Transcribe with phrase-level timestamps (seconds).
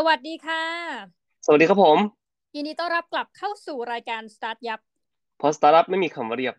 [0.00, 0.64] สวัสดีค่ะ
[1.46, 1.98] สวัสดีครับผม
[2.54, 4.80] ยินดีต้อนรับกลับเข้าสู่รายการ Start ยับ
[5.38, 6.54] เพราะสตาร์ทอัพไม่มีคำว่าเรียบ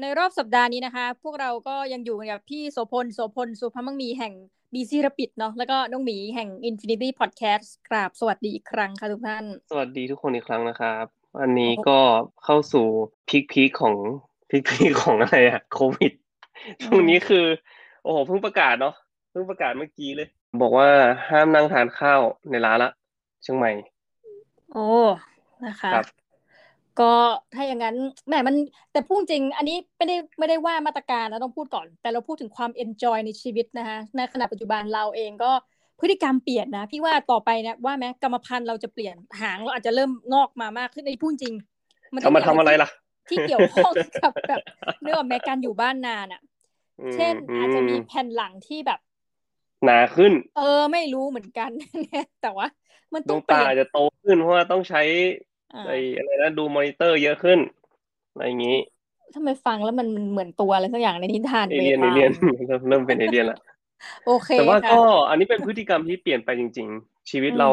[0.00, 4.32] ในรอบสัปดาห์นี้นะคะ พวกเราก็ยังอยู่กับพี่โสพลโสพลสุภมังมีแห่ง
[4.72, 11.06] BC Rapid เนาะแล้วก็น้องหมีแห่ง Infinity Podcast กราบสวัสดีอีกครั้งค่ะทุกท่าน สวัสดีทุกคนอีกครั้งนะครับ
[11.40, 11.98] อันนี้ก็
[12.44, 12.86] เข้าสู่
[13.28, 13.96] peak peak ของ
[14.50, 16.12] peak peak ของอะไรอะโควิด
[16.84, 17.44] ช่วงนี้คือ
[18.02, 18.94] โอ้โหเพิ่งประกาศเนาะ
[19.30, 20.28] เพิ่งประกาศเมื่อกี้เลย
[20.60, 20.88] บอกว่า
[21.28, 22.20] ห้ามนั่งทานข้าว
[22.50, 22.90] ในร้านละ
[23.42, 23.70] เชียงใหม่
[24.72, 24.80] โอ้
[25.64, 26.04] นะคะ ครับ
[27.00, 27.12] ก็
[27.54, 27.96] ถ้าอย่างนั้น
[28.28, 28.56] แหมมัน
[28.92, 35.52] แต่พูดจริง อันนี้ไม่ได้ไม่ได้ว่ามาตรการนะต้องพูดก่อน แต่เราพูดถึงความเอนจอยในชีวิตนะคะในขณะปัจจุบันเราเองก็
[36.00, 41.54] พฤติกรรมเปลี่ยนนะพี่ว่าต่อไปเนี่ยว่าแม้กรรมพันธุ์เราจะเปลี่ยนหางเราอาจจะเริ่มงอกมามากขึ้นในพูดจริง
[42.20, 42.88] เอามาทำอะไรล่ะ
[43.28, 44.62] ที่เกี่ยวข้องกับแบบ
[45.02, 46.42] เรื่องแม้การอยู่บ้านนานอะ
[46.98, 49.00] อืมเช่นอาจจะมีอืแผ่นหลังที่แบบ
[49.84, 51.70] หนาขึ้น เออ ไม่รู้เหมือนกัน
[52.38, 52.66] แต่ว่า
[53.14, 55.00] มันดต้อวงงเปลี่ตายนจะโตขึ้นเพราะว่าต้องใช้
[55.72, 57.58] อ่าไอ้อะไรนะดูมอนิเตอร์เยอะขึ้น
[58.30, 58.76] อะไรอย่างนี้
[59.34, 62.30] ทำไมฟังแล้วมันมันเหมือนตัวอะไรสักอย่างในนิทานเอเบเลียนเอตาเลียน
[62.66, 63.58] เริ่มเริ่มเป็นเอเลียนละ
[64.22, 67.70] โอเคแต่ว่าค่ะก็อันนี้เป็นพฤติกรรมที่เปลี่ยนไปจริง ๆ ชีวิตอืมเรา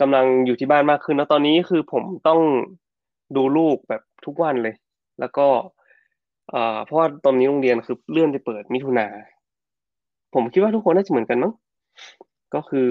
[0.00, 2.40] กำลังอยู่ที่บ้านมากขึ้นแล้วตอนนี้คือผมต้อง
[3.36, 4.74] ดูลูกแบบทุกวันเลย
[5.20, 5.46] แล้วก็
[6.50, 9.06] เอ่อเพราะว่าตอนนี้โรงเรียนคือเลื่อนจะเปิดมิถุนา
[10.34, 11.52] ผมคิดว่าทุกคนน่าจะเหมือนกันมั้ง
[12.54, 12.90] ก็คือ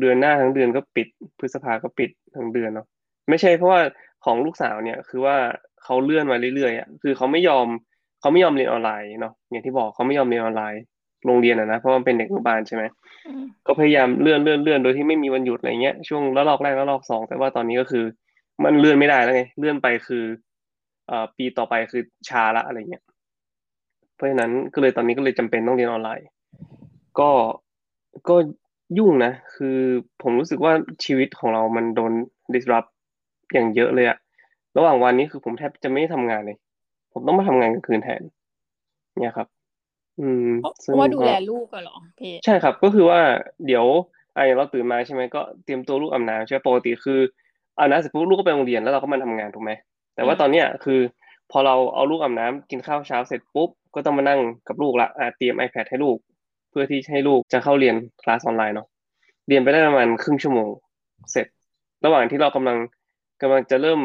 [0.00, 1.06] เดือนหน้าทั้งเดือนก็ปิด
[1.38, 2.86] พฤษภาก็ปิดทั้งเดือนเนาะ
[3.28, 3.80] ไม่ใช่เพราะว่า
[4.24, 5.36] ของลูกสาวเนี่ย คือว่า
[5.82, 7.66] เขาเลื่อนมาเรื่อยๆอะคือเขาไม่ยอม
[8.20, 10.82] เขาไม่ยอมเรียนออนไลน์เนาะอย่างที่บอกเขาไม่ยอมเรียนออนไลน์
[11.26, 12.84] โรงเรียนอะนะเพราะมันเป็นเด็กอนุบาลใช่ไหม
[13.66, 18.04] ก็พยายามเลื่อนเลื่อนเลื่อนโดยที่ไม่มีวันหยุดอะไรเงี้ยช่วงระลอกแรกระลอกสองแต่ว่าตอนนี้ก็คือ
[18.64, 20.24] มันเลื่อนไม่ได้แล้วไงเลื่อนไปคือ
[21.08, 23.02] เอ่อปีต่อไปคือช้าละอะไรเงี้ย
[24.16, 26.26] เพราะฉะนั้นก็เลยตอนนี้ก็เลยจำเป็นต้องเรียนออนไลน์
[27.18, 27.30] ก็
[28.28, 28.36] ก็
[28.98, 29.78] ยุ่งนะ คือ
[30.22, 30.72] ผมรู้สึกว่า
[31.04, 32.12] ชีวิตของเรามันโดน
[32.54, 32.88] disrupt
[33.52, 34.18] อย่างเยอะเลยอะ
[34.76, 36.56] ระหว่างวันนี้คือผมแทบจะไม่ได้ทำงานเลย
[37.12, 38.22] ผมต้องมาทำงานกลางคืนแทน
[39.20, 39.48] เนี่ยครับ
[40.20, 43.20] อืมเพราะเพซึ่งราะว่าดูก็แลลูกอะเหรอพี่ใช่ครับ ก็คือว่า
[43.66, 43.86] เดี๋ยว
[44.36, 47.20] อะอย่างเราตื่นมาใช่ไหมก็เตรียมตัวลูกอาบน้ำใช่ไหมปกติคือ
[47.78, 49.72] อาบน้ำเสร็จปุ๊บลูกก็ไปโรงเรียนแล้วเราก็มาทำงานถูกไหม
[50.14, 51.00] แต่ว่าตอนเนี้ยคือ
[51.50, 58.86] พอเราเอาลูกอาบน้ำกินข้าวเช้าเสร็จปุ๊บก็ต้องมานั่งกับลูกละอะเตรียม iPad ให้ลูกเพื่อที่ให้ลูกจะเข้าเรียนคลาสออนไลน์เนาะ
[59.48, 60.68] เรียนไปได้ประมาณครึ่งชั่วโมง
[61.32, 61.46] เสร็จ
[62.04, 62.76] ระหว่างที่เรากำลัง
[63.42, 64.00] กำลังจะเริ่ม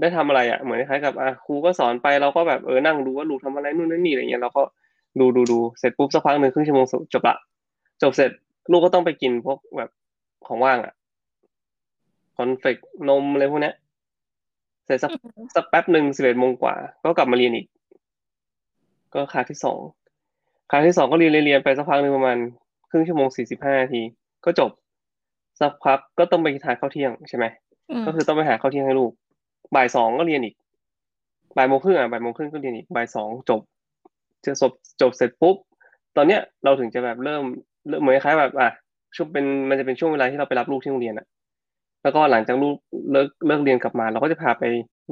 [0.00, 4.62] ได้ทำอะไรอะเหมือนคล้ายกับอะครูก็สอนไปเราก็แบบเออนั่งดูว่าลูกทำอะไรนู่นนั่นนี่อะไรเงี้ยเราก็
[5.20, 7.36] ดูดูดูเสร็จปุ๊บสักพักหนึ่งครึ่งชั่วโมงจบละ
[8.02, 8.30] จบเสร็จ
[8.70, 9.90] ลูกก็ต้องไปกินพวกแบบ
[10.46, 10.94] ของว่างอะ
[12.36, 12.76] คอนเฟก
[13.08, 13.74] นมอะไรพวกเนี้ย
[14.84, 15.10] เสร็จสัก
[15.54, 17.66] สักแป๊บหนึ่งสิบเอ็ดโมงกว่า ก็กลับมาเรียนอีก
[19.14, 19.80] ก็คาที่สอง
[20.70, 22.36] คลาสที่สองก็เรียนเรียนเรียนไปสักพักหนึ่งประมาณ
[22.90, 24.02] ครึ่งชั่วโมงสี่สิบห้านาที
[24.44, 24.70] ก็จบ
[25.60, 27.44] สักพักก็ต้องไปทานข้าวเที่ยงใช่ไหม
[27.90, 29.12] อืมก็คือต้องไปหาข้าวเที่ยงให้ลูก
[29.74, 30.54] บ่ายสองก็เรียนอีก
[31.56, 33.60] บ่ายโมงครึ่งอะบ่ายโมงครึ่งก็เรียนอีกบ่ายสองจบ
[34.44, 35.56] จะจบจบเสร็จปุ๊บ
[36.16, 37.42] ตอนเนี้ยเราถึงจะแบบเริ่ม
[37.88, 38.68] เริ่มเหมือนคล้ายๆแบบอะ
[39.16, 41.26] ช่วงเป็นมันจะเป็นช่วงเวลาที่เราไปรับลูกที่โรงเรียนอะ
[42.02, 42.76] แล้วก็หลังจากลูก
[43.12, 44.64] เลิกเลิกเรียนกลับมา เราก็จะพาไป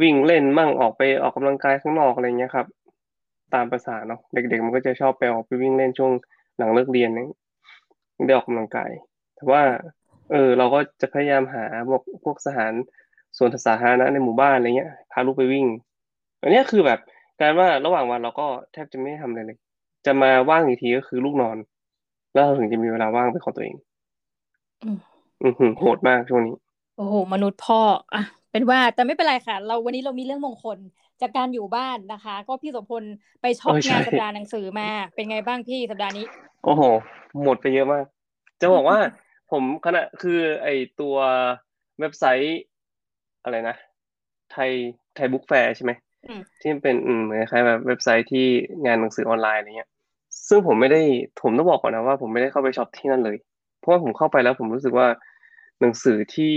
[0.02, 2.66] วิ่งเล่นมั่งออกไปออกกำลังกายข้างนอกอะไรเงี้ยครับ
[3.54, 6.12] ตามประสาเนาะเด็ก ๆ มันก็จะชอบไปออกไปวิ่งเล่นช่วง
[6.58, 7.28] หลังเลิกเรียนเนี่ย
[8.26, 8.90] ได้ออกกำลังกาย
[9.36, 9.62] แต่ว่า
[10.30, 12.72] เออ เราก็จะพยายามหาพวกพวกสถาน
[13.38, 15.66] สวนสาธารณะในหมู่บ้านอะไรเงี้ยพาลูกไปวิ่ง
[16.42, 16.98] อันเนี้ยคือแบบ
[17.40, 19.58] กลารว่าระหว่างวันเราก็แทบจะไม่ได้ทำอะไรเลย
[20.06, 21.56] จะมาว่างอีกทีก็คือลูกนอน
[22.32, 23.76] แล้วเราถึงจะมีเวลาว่างเป็นของตัวเอง
[24.82, 24.98] อืม
[25.44, 26.56] อือหือโหดมากช่วงนี้
[26.96, 27.80] โอ้โห มนุษย์พ่อ
[28.14, 30.78] อะ เป็นว่าแต่ไม่เป็นไรค่ะ เราวันนี้เรามีเรื่องมงคล
[31.20, 33.04] จากการอยู่บ้านนะคะ ก็พี่โสมพล
[33.40, 36.26] ไปช็อปเออใช่งานสัปดาห์หนังสือมา เป็นไงบ้างพี่สัปดาห์นี้
[36.62, 36.82] โอ้โห
[37.42, 38.04] หมดไปเยอะมาก
[38.60, 38.98] จะบอกว่า
[39.50, 40.68] ผมขณะคือไอ
[41.00, 41.16] ตัว
[42.00, 42.56] เว็บไซต์
[43.42, 43.76] อะไรนะ
[44.52, 44.70] ไทย
[45.14, 45.92] Thai Book Fair ใช่ไหม
[46.24, 48.46] อืมที่มันเป็นอืมเหมือนคล้ายๆแบบเว็บไซต์ที่
[48.84, 49.90] งานหนังสือออนไลน์อะไรเงี้ย
[50.48, 51.00] ซึ่งผมไม่ได้
[51.42, 53.36] ผมต้องบอกก่อนนะว่าผมไม่ได้เข้าไป shop ที่นั่นเลย
[53.78, 55.06] เพราะว่าผมเข้าไปแล้วผมรู้สึกว่า
[55.80, 56.54] หนังสือที่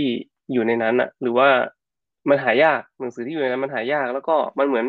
[0.52, 1.48] อยู่ในนั้นอะหรือว่า
[2.28, 4.86] มันหายากหนังสือที่อยู่ในนั้นมันหายากแล้วก็มันเหมือน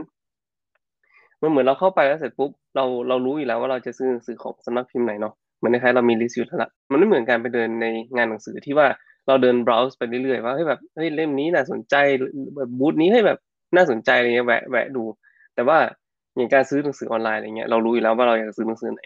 [1.41, 7.85] มันเหมือนเราเข้าไปแล้วเสร็จปุ๊บเราเรารู้อยู่แล้วว่าเราจะซื้อหนังสือของสำนักพิมพ์ไหนเนาะเหมือนคล้ายๆเรามี list อยู่แล้วมันไม่เหมือนการไปเดินใน
[8.15, 8.87] งานหนังสือที่ว่า
[9.27, 11.95] เราเดิน browse ไปเรื่อยๆว่าเฮ้ยแบบเฮ้ยเล่มนี้น่าสนใจ
[12.57, 13.39] แบบบูธนี้เฮ้ยแบบ
[13.75, 15.03] น่าสนใจอะไรเงี้ยแวะแวะดู
[15.55, 15.77] แต่ว่า
[16.35, 19.01] อย่างการซื้อหนังสือออนไลน์อะไรเงี้ยเรารู้อยู่แล้วว่าเราอยากจะซื้อหนังสือไหน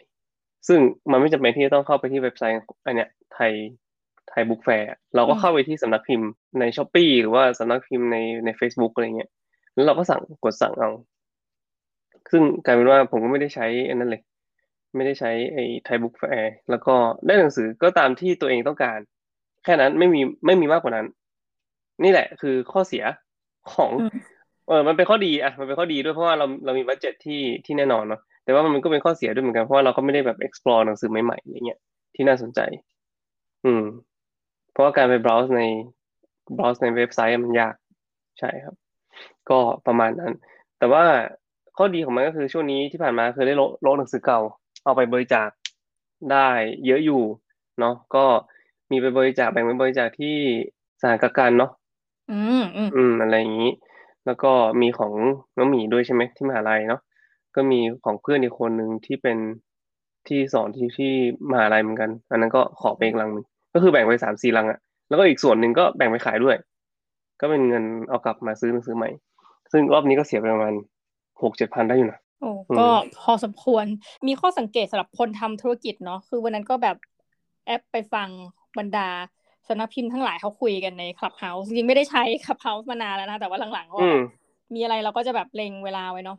[0.67, 0.79] ซึ่ง
[1.11, 3.51] มันไม่จำเป็นที่จะต้องเข้าไปที่เว็บไซต์อันเนี้ยไทย
[4.29, 6.29] Thai Book Fair เราก็เข้าไปที่สำนักพิมพ์
[6.59, 9.29] ใน Shopee หรือว่าสำนักพิมพ์ในใน Facebook อะไรเงี้ย
[9.73, 10.89] แล้วเราก็สั่งกดสั่งเอา
[12.31, 14.21] ซึ่งกลายเป็นว่าผมก็ไม่ได้ใช้อันนั้นเลย
[14.95, 16.95] ไม่ได้ใช้ไอ้ Thai Book Fair แล้วก็
[17.27, 18.99] ได้หนังสือก็ตามที่ตัวเองต้องการ
[19.67, 21.05] แค่นั้นไม่มีไม่มีมากกว่านั้น
[22.03, 23.03] นี่แหละคือข้อเสีย
[23.73, 23.91] ของ
[24.67, 31.79] เออมันเป็นข้อดีอะมันเป็นข้อดีด้วยเพราะว่าเราเรามี budget ที่ที่แน่นอนเนาะแต่ว่ามันก็เป็นข้อเสียด้วยเหมือนกันเพราะว่าเราก็ไม่ได้แบบ explore หนังสือใหม่ๆอย่างเงี้ย
[32.15, 32.59] ที่น่าสนใจ
[33.65, 33.83] อืม
[34.77, 35.63] เพราะว่าการไป browse ใน
[36.57, 37.75] browse ในเว็บไซต์มันยาก
[38.39, 38.75] ใช่ครับ
[39.49, 40.33] ก็ประมาณนั้น
[40.79, 41.03] แต่ว่า
[41.77, 44.39] ข้อดีของมันก็คือช่วงนี้ที่ผ่านมาเคยได้โลกหนังสือเก่า
[44.83, 45.49] เอาไปบริจาค
[46.31, 46.49] ได้
[46.85, 47.21] เยอะอยู่
[47.79, 48.25] เนาะก็
[48.91, 50.35] มีไปบริจาคแบ่งไปบริจาคที่
[51.01, 51.71] สถานกักกันเนาะ
[52.31, 53.71] อืมอืมอืมอะไรอย่างนี้
[54.25, 54.51] แล้วก็
[54.81, 55.13] มีของ
[55.57, 57.01] น้องหมีด้วยใช่ไหมที่มหาลัยเนาะ
[57.55, 59.37] ก็มีของเพื่อนอีกคนหนึ่งที่เป็น
[60.27, 61.13] ที่สอนที่ที่
[61.51, 63.45] มหาลัยเหมือนกัน อันนั้นก็ขอไปอีกลังหนึง
[63.77, 64.79] ก็คือแบ่งไปสามสี่ลังอะ
[65.09, 66.55] แล้วก็อีกส่วนหนึ่งก็แบ่งไปขายด้วย
[67.41, 69.09] ก็เป็นเงินเอากลับมาซื้อหนังสือใหม่
[69.71, 70.73] ซึ่งรอบนี้ก็เสียไปประมาณ
[71.41, 72.87] หกเจ็ดพันได้อยู่นะโอ้อืมก็
[73.21, 73.85] พอสมควร
[74.27, 76.95] มีข้อสังเกตสำหรับคนทำธุรกิจเนาะคือวันนั้นก็แบบ
[77.65, 78.29] แอบไปฟัง
[78.77, 79.09] บรรดา
[79.67, 84.19] สำนักพิมพ์ทั้งหลายเขาคุยกันใน Clubhouse จริงๆไม่ได้ใช้ Clubhouse มานานแล้วนะแต่ว่าหลังๆก็อืม
[84.73, 86.37] มีอะไรเราก็จะแบบเล็งเวลาไว้เนาะ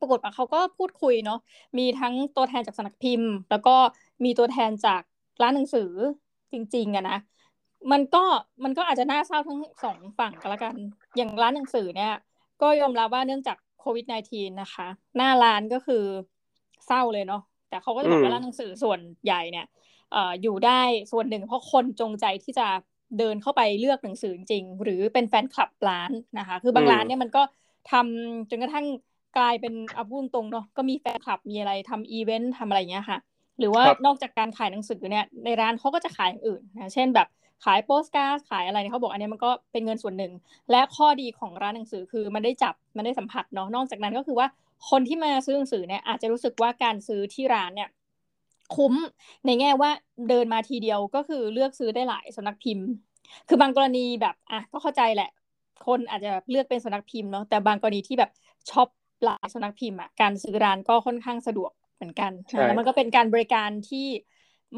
[0.00, 1.38] ปรากฏว่าเขาก็พูดคุยเนาะ
[1.78, 3.76] มีทั้งตัวแทนจากสำนักพิมพ์ แล้วก็
[4.24, 5.02] มีตัวแทนจาก
[5.42, 5.90] ร้านหนังสือ
[6.56, 7.18] จริง ๆอะนะ
[7.92, 8.24] มันก็
[8.64, 10.74] มันก็อาจจะน่าเศร้าทั้งสองฝั่งก็แล้วกัน
[11.16, 12.12] อย่างร้านหนังสือเนี่ย
[12.62, 14.86] ก็ยอมรับว่าเนื่องจากโควิด -19 นะคะ
[15.16, 16.04] หน้าร้านก็คือ
[16.86, 19.66] เศร้าเลยเนาะแต่เขาก็จะบอกว่าร้านหนังสือส่วนใหญ่เนี่ย
[20.42, 20.82] อยู่ได้
[21.12, 22.66] ส่วนหนึ่งเพราะคนจงใจที่จะ
[23.18, 27.42] เดินเข้าไปเลือกหนังสือจริง หรือเป็นแฟนคลับร้านนะคะ คือบางร้านเนี่ยมันก็
[27.90, 28.86] ทำจนกระทั่ง
[29.38, 33.18] กลายเป็นเอาพูดตรงเนาะก็มีแฟนคลับมีอะไรทำอีเวนต์ทำอะไรอย่างเงี้ยค่ะ
[33.58, 37.28] หรือว่าครับนอกจากการขายหนังสือเนี่ยในร้านเขาก็จะขายอย่างอื่นนะเช่นแบบ
[37.64, 40.32] ขายโปสการ์ดขายอะไรเนี่ยเขาบอกอันเนี้ยมันก็เป็นเงินส่วนหนึ่ง
[40.70, 44.46] และข้อดีของร้านหนังสือคือมันได้จับมันได้สัมผัสเนาะนอกจากนั้นก็คือว่า
[44.90, 47.88] คนที่มาซื้อหนังสือเนี่ยอาจจะรู้สึกว่าการซื้อที่ร้านเนี่ย
[48.76, 48.94] คุ้ม
[49.46, 49.90] ในแง่ว่า
[50.28, 52.86] เดินมาทีเดียวก็คือเลือกซื้อได้หลายสำนักพิมพ์
[53.48, 55.30] คือบางกรณีแบบอะก็เข้าใจแหละ
[55.86, 58.30] คนอาจจะแบบเลือกเป็นสำนักพิมพ์เนาะแต่บางกรณีที่แบบ
[58.70, 58.88] shop
[59.24, 64.06] หลายสำนักพิมพ์อะการซื้อร้านก็ค่อนข้างสะดวก เหมือนกันใช่นะแล้วมันก็เป็นการบริการที่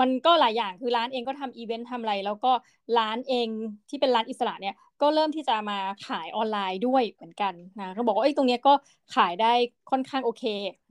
[0.00, 2.52] มันก็หลายอย่างคือร้านเองก็ทำอีเวนต์ทำอะไร แล้วก็
[2.98, 3.48] ร้านเอง
[3.88, 8.72] ที่เป็นร้านอิสระเนี่ยก็เริ่มที่จะมาขายออนไลน์ด้วยเหมือนกันนะก็บอกว่าไอ้ตรงเนี้ยก็
[9.14, 9.52] ขายได้
[9.90, 10.44] ค่อนข้างโอเค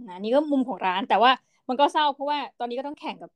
[0.07, 1.31] นะนี่ก็มุมของร้านแต่ว่า
[1.69, 3.29] มันก็เศร้าเพราะว่าตอนนี้ก็ต้องแข่งกับ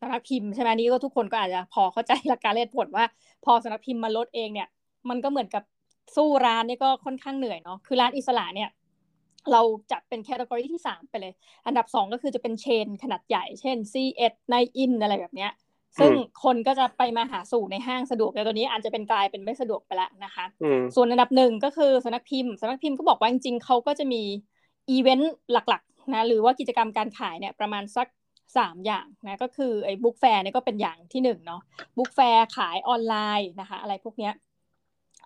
[0.00, 3.04] สำนักพิมพ์ใช่ไหมนี่ก็ทุกคนก็อาจจะพอเข้าใจหลักการเลขผลว่า
[3.44, 4.68] พอสำนักพิมพ์มาลดเองเนี่ย
[5.08, 5.62] มันก็เหมือนกับ
[6.16, 8.68] สู้ร้านเนี่ยก็ค่อนข้างเหนื่อยเนาะคือร้านอิสระเนี่ย
[9.52, 9.62] เรา
[9.92, 11.32] จัดเป็นแคตตากรีที่สามไปเลย
[11.66, 15.52] อันดับสองก็คือจะเป็นเชนขนาดใหญ่ เช่น C1 n i in อะไรแบบเนี้ย
[15.98, 16.12] ซึ่ง
[16.44, 24.22] คนก็จะไปมาหาสู่ในห้างสะดวกแต่ตัวนี้อาจจะเป็นกลายเป็นไม่สะดวกไปแล้วนะคะอืมส่วนอันดับหนึ่งก็คือสำนักพิมพ์สำนักพิมพ์ก็บอกว่าจริงๆเขาก็จะมี
[24.90, 28.08] อีเวนต์หลักๆนะหรือว่ากิจกรรมการขายเนี่ยประมาณสัก
[28.56, 31.60] สามอย่างนะก็คือไอ้บุ๊กแฟร์เนี่ยก็เป็นอย่างที่หนึ่งเนาะ
[31.96, 34.32] บุ๊กแฟร์ขายออนไลน์นะคะ อะไรพวกเนี้ย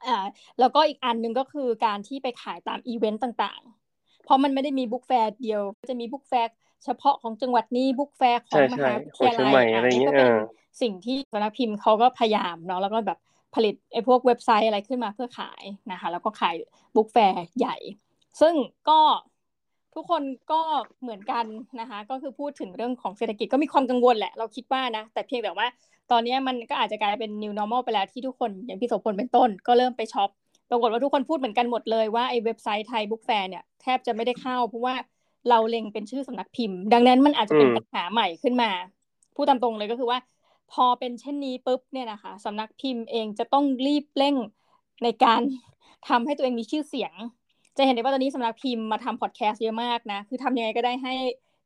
[0.07, 0.27] อ่า
[0.61, 3.82] แล้วก็อีกอันหนึ่งก็คือการที่ไปขายตามอีเวนต์ต่างๆ
[4.25, 6.51] เพราะมันไม่ได้มีบุ๊กแฟร์เดียวก็จะมีบุ๊กแฟร์
[6.85, 10.39] เฉพาะของจังหวัดนี้บุ๊กแฟร์ของใช่มใช่หาวิทของยาเชียลังยใหม่อะไรนี่เงี้ก็ยเป็นเออ
[10.83, 13.19] สิ่งที่สำนักพิมพ์เขาก็พยายามเนาะแล้วก็แบบ
[13.55, 16.55] ผลิตไอ้พวกเว็บไซต์อะไรขึ้นมาเพื่อขายนะคะ แล้วก็ขาย
[16.95, 17.77] book fair ใหญ่
[18.41, 18.55] ซึ่ง
[18.89, 19.01] ก็
[19.95, 20.23] ทุกคน
[20.53, 20.61] ก็
[21.03, 21.45] เหมือนกัน
[21.81, 25.67] นะคะ ก็คือพูดถึงเรื่องของเศรษฐกิจก็มีความกังวลแหละ เราคิดว่านะ แต่เพียงแต่ว่า
[26.11, 30.31] ตอนนี้มันก็อาจจะกลายเป็น new normal ไปแล้วที่ทุกคนอย่างพี่โสพลเป็นต้น ก็เริ่มไป shop
[30.73, 34.95] ปรากฏว่าทุกคนพูดเหมือนกันหมดเลยว่าไอ้เว็บไซต์ Thai Book Fair เนี่ยแทบจะไม่ได้เข้า เพราะว่า
[35.49, 38.71] เราเล็งเป็นชื่อสำนักพิมพ์ ดังนั้นมันอาจจะเป็นอืมปัญหาใหม่ขึ้นมา
[39.35, 40.19] พูดตามตรงเลยก็คือว่า
[40.73, 44.37] พอเป็นเช่นนี้ปุ๊บเนี่ยนะคะสำนักพิมพ์เองจะต้องรีบเร่ง
[45.03, 45.41] ในการ
[46.09, 47.13] ทำให้ตัวเองมีชื่อเสียง
[47.77, 51.15] จะเห็นได้ว่าตอนนี้สำนักพิมพ์มาทำพอดแคสต์เยอะมากนะ คือทำยังไงก็ได้ให้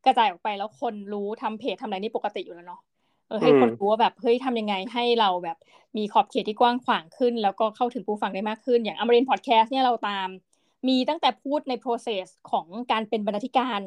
[0.06, 2.80] กระจายออกไปแล้วคนรู้ทำเพจทำอะไรนี่ปกติอยู่แล้วเนาะ
[3.26, 5.56] เออให้คนอืมรู้ว่าแบบเฮ้ยทำยังไงให้เราแบบ
[5.96, 10.28] มีขอบเขตที่กว้างขวางขึ้น แล้วก็เข้าถึงผู้ฟังได้มากขึ้น อย่างอมรินพอดแคสต์เนี่ยเราตาม
[10.88, 13.80] มีตั้งแต่พูดใน process ของการเป็นบรรณาธิการ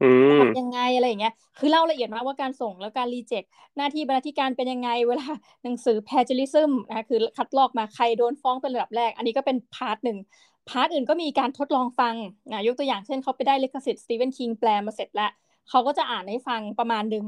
[0.00, 3.44] อืมทำยังไงอะไรอย่างเงี้ย คือเล่าละเอียดมากว่าการส่งแล้วการรีเจ็ค
[3.76, 5.26] หน้าที่บรรณาธิการเป็นยังไง เวลา
[5.62, 10.18] หนังสือ plagiarism นะคะคือคัดลอกมาใครโดนฟ้องเป็นระดับแรก อันนี้ก็เป็น part หนึ่ง
[10.68, 12.14] part อื่นก็มีการทดลองฟัง
[12.50, 15.30] นะยกตัวอย่างเช่นเขาไปได้ลิขสิทธิ์สตีเวนคิงแปลมาเสร็จแล้ว
[15.68, 17.24] เขาก็จะอ่านให้ฟังประมาณหนึ่ง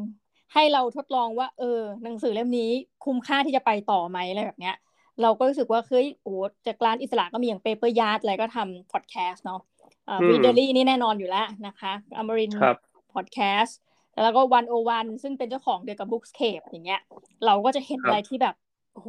[0.53, 2.71] ให้เราทดลองว่า เออ หนังสือเล่มนี้
[3.05, 4.77] คุ้มค่าที่จะไปต่อไหมอะไรแบบเนี้ย
[5.23, 6.35] เราก็รู้สึกว่าเฮ้ยโอ้
[6.67, 9.61] จากร้านอิสระก็มีอย่าง Paper Yard อะไรก็ทำพอดแคสต์เนาะ
[10.09, 12.77] อืม Readery นี่แน่นอนอยู่แล้วนะคะอมรินทร์ครับ
[13.15, 13.79] พอดแคสต์
[14.23, 17.01] แล้วก็ One O One ซึ่งเป็นเจ้าของเดียวกับ Bookscape อย่างเงี้ย
[17.47, 18.55] เราก็จะเห็นครับอะไรที่แบบ
[18.95, 19.09] โอ้โห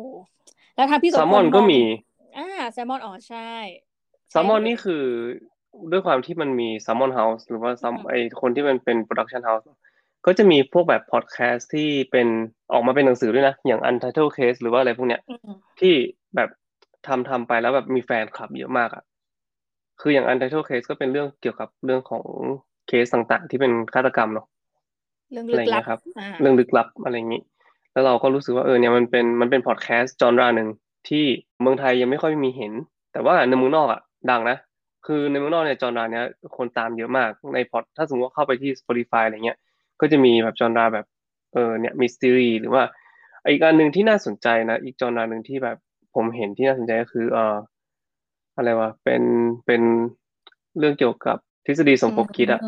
[0.76, 1.82] แล้วทางพี่โสแซลมอนก็ต้องมี
[2.38, 3.52] อ่าแซลมอนอ๋อใช่
[4.30, 5.04] แซลมอนนี่คือ
[5.92, 9.68] ด้วยความที่มันมี Salmon House หรือว่า Salmon อืมไอคนที่มันเป็น production house
[10.25, 12.27] ก็จะมีพวกแบบพอดแคสต์ที่เป็น
[12.74, 15.94] ออกมาเป็นหนังสือด้วยนะ อย่าง Untitled Case หรือว่าอะไรพวกเนี้ยอืมที่
[16.36, 16.50] แบบ
[17.08, 19.03] ทำทำไปแล้วแบบมีแฟนคลับเยอะมากอะ
[20.01, 22.25] คืออย่าง Untitled Case ก็เป็นเรื่องเกี่ยวกับเรื่องของ
[22.88, 24.48] เคสต่างๆ ที่เป็นฆาตกรรมเนาะ
[25.32, 27.42] เรื่องอะลึไรกลัเงี้บยครับอ่าเรื่องลึกลับอะไรอย่างนี้
[27.94, 30.70] แล้วเราก็รู้สึกว่าเออเนี่ยมันเป็นมันเป็นพอดแคสต์จอนราหนึ่ง
[31.10, 31.25] ที่
[31.62, 32.74] เมืองไทยยังไม่ค่อยมีเห็น
[33.13, 34.58] แต่ว่าในเมืองนอกอะ ดังนะ
[35.06, 36.25] คือในเมืองนอกเนี่ยจอนราเนี้ย
[36.58, 39.58] คนตามเยอะมากในพอดถ้าสมมติว่าเข้าไปที่ Spotify อะไรเงี้ย
[40.02, 41.06] ก็จะมีแบบจอนราแบบ
[41.54, 42.84] เออเนี่ยมิส t ต r รีหรือว่า
[43.50, 45.78] อีกอันหนึ่งที่น่าสนใจนะ อีกจอนราหนึ่งที่แบบ
[46.16, 47.56] ผมเห็นที่น่าสนใจก็คือเออ
[48.58, 49.24] อะไรวะเป็น
[49.66, 49.82] เป็น
[50.80, 52.62] เรื่องเกี่ยวกับทฤษฎีสมคบคิดอะ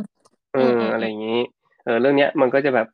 [0.53, 1.41] เอออะไรอย่างนี้
[1.85, 2.87] เออเรื่องเนี้ยมันก็จะแบบ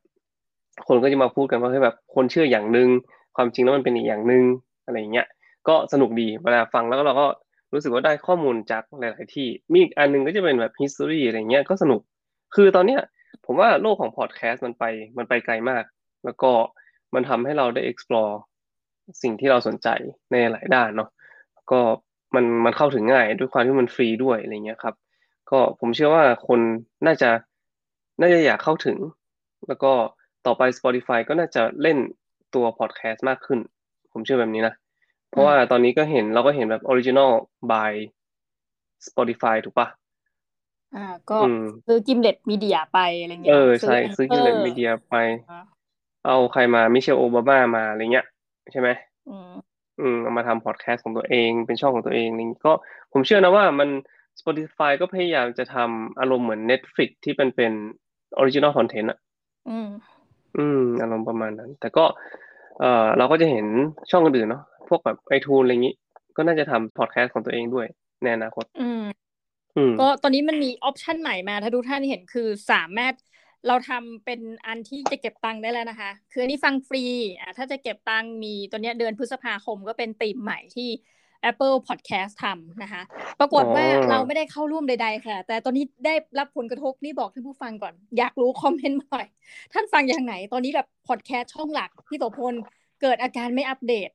[0.87, 2.87] คนก็จะมาพูดกันว่าเฮ้ยแบบคนเชื่ออย่างหนึ่ง
[3.35, 4.43] ความจริงแล้วมันเป็นอีกอย่างหนึ่ง
[4.85, 5.27] อะไรอย่างเงี้ย
[5.67, 7.27] ก็สนุกดีเวลาฟังแล้วก็เราก็
[7.73, 12.01] รู้สึกว่าได้ข้อมูลจากหลาย ๆ ที่ มีอีกอันหนึงก็จะเป็นแบบ history อะไรเงี้ยก็สนุก
[12.55, 13.01] คือตอนเนี้ย
[13.45, 14.83] ผมว่าโลกของพอดแคสต์มันไป
[15.17, 15.83] มันไปไกลมาก
[16.25, 16.51] แล้วก็
[17.13, 18.33] มันทำให้เราได้ explore
[19.21, 19.87] สิ่งที่เราสนใจ
[20.31, 21.09] ในหลายด้านเนาะ
[21.71, 21.79] ก็
[22.35, 24.95] มันมันเข้าถึงง่ายด้วยความที่มันฟรีด้วยอะไรเงี้ยครับ
[25.51, 26.59] ก็ผมเชื่อว่าคน
[27.05, 27.29] น่าจะ
[28.21, 28.97] น่าจะอยากเข้าถึง
[29.67, 29.91] แล้วก็
[30.45, 31.97] ต่อไป Spotify ก็น่าจะเล่น
[32.55, 33.59] ตัวพอดแคสต์มากขึ้น
[34.11, 34.73] ผมเชื่อแบบนี้นะ
[35.29, 37.31] เพราะว่าตอนนี้ก็เห็นเราก็เห็นแบบ Original
[37.71, 37.91] by
[39.07, 39.87] Spotify ถูกปะ
[40.95, 45.15] อ่า ก็อืม ซื้อกิมเด็ดมีเดียไปอะไรเงี้เอยอใช่ซื้อกินเลน Anchor มีเดียไป
[45.51, 45.61] อ่า
[46.25, 48.25] เอาใครมามิเชลโอบามามาอะไรเงี้ย
[48.71, 48.89] ใช่ไหม
[49.29, 49.51] อืม
[49.99, 52.73] อืมเอามาทำพอดแคสต์ของตัวเองเป็นช่องของตัวเองอะไรอย่างงี้ก็
[53.13, 53.89] ผมเชื่อนะว่ามัน
[54.39, 57.73] Spotify ก็พยายามจะทำอารมณ์เหมือน Netflix ที่เป็นเป็น
[58.41, 59.19] original content อะ
[59.69, 59.89] อืม
[60.57, 62.05] อืมอารมณ์ประมาณนั้น แต่ก็
[62.79, 63.65] เออเราก็จะเห็น
[64.11, 65.95] ช่องอื่นๆเนาะพวกแบบ iTunes อะไรอย่างนี้
[66.37, 67.87] ก็น่าจะทำพอดแคสต์ของตัวเองด้วย
[68.23, 69.03] ในอนาคต อืมอืม
[69.99, 73.13] ก็ตอนนี้มันมีออปชันใหม่มาถ้าทุกท่านเห็นคือสามารถ
[73.67, 77.03] เราทำเป็นอันที่จะเก็บตังค์ได้แล้วนะคะ คืออันนี้ฟังฟรี
[77.39, 80.89] อะถ้าจะเก็บตังค์มีตัวเนี้ยเดือนพฤษภาคมก็เป็นธีมใหม่ที่
[81.49, 83.01] Apple Podcast ทำนะคะ
[83.39, 89.27] ปรากฏว่าอ๋อเราไม่ได้เข้าร่วมใด ๆ ค่ะ แต่ตอนนี้ได้รับผลกระทบนี่บอกท่านผู้ฟังก่อน อยากรู้คอมเมนต์มาหน่อย
[89.73, 92.53] ท่านฟังอย่างไหน ตอนนี้แบบพอดแคสต์ช่องหลักพี่โสพล
[93.01, 94.09] เกิดอาการไม่อัปเดต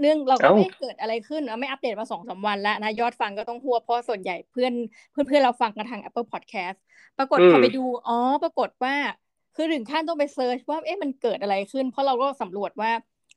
[0.00, 4.72] เนื่องเราก็เอ้าไม่เกิดอะไรขึ้นเราไม่อัปเดตมาสองสามวันแล้วนะ ยอดฟังก็ต้องหัวเพราะส่วนใหญ่เพื่อน
[5.12, 6.78] เพื่อนเพื่อนเราฟังกันทาง Apple Podcast
[7.18, 8.94] ปรากฏอืมพอไปดู อ๋อ ปรากฏว่า
[9.56, 12.90] คือถึงขั้นต้องไป search ว่าเอ๊ะมันเกิดอะไรขึ้น เพราะเราก็สำรวจว่า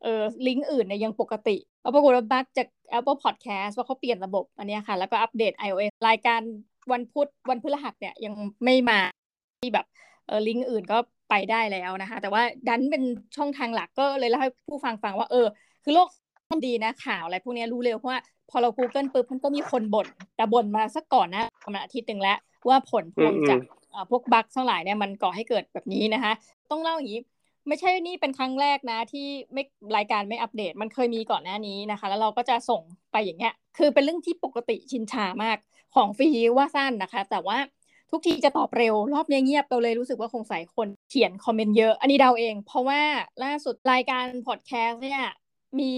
[0.04, 6.42] เออลิงก์อื่นเนี่ยยังปกติแล้วปรากฏว่า bug จาก Apple Podcast ว่าเขาเปลี่ยนระบบอันเนี้ยค่ะ แล้วก็อัปเดต iOS รายการ
[6.92, 9.00] วันพุธวันพฤหัสเนี่ยยังไม่มา
[9.62, 9.86] ที่แบบ
[10.28, 10.98] เออลิงก์อื่นก็
[11.30, 13.04] ไปได้แล้วนะคะ แต่ว่าดันเป็น
[13.36, 15.48] ช่องทางหลักก็เลยเล่าให้ผู้ฟังฟังว่าเออ
[15.84, 16.08] คือโลก
[16.52, 22.38] มันดีนะข่าวอะไรพวกเนี้ยรู้เร็วเพราะว่าพอเรา Google ปุ๊บมันก็มีคนบ่นแต่บ่นมาสักก่อนหนะประมาณอาทิตย์หนึ่งแล้ว
[22.70, 23.60] ว่าผลพวงอืมจาก
[23.92, 26.34] เอ่อพวกบั๊กทั้งหลายเนี่ยมันก่อให้เกิดแบบนี้นะคะ
[26.72, 27.22] ต้องเล่าอย่างนี้
[27.68, 29.64] ไม่ใช่นี่เป็นครั้งแรกนะที่ไม่
[29.98, 35.58] รายการไม่อัปเดต มันเคยมีก่อนหน้านี้นะคะ แล้วเราก็จะส่งไปอย่างเงี้ย คือเป็นเรื่องที่ปกติชินชามาก
[35.96, 37.58] ของฟรีว่าสั้นนะคะ แต่ว่า
[38.12, 43.02] ทุกทีจะตอบเร็ว รอบเนี้ยเงียบเราเลยรู้สึกว่าคงใส่คนเขียนคอมเมนต์เยอะ อันนี้เดาเอง เพราะว่า
[43.44, 45.22] ล่าสุดรายการพอดแคสต์เนี่ย
[45.80, 45.92] มี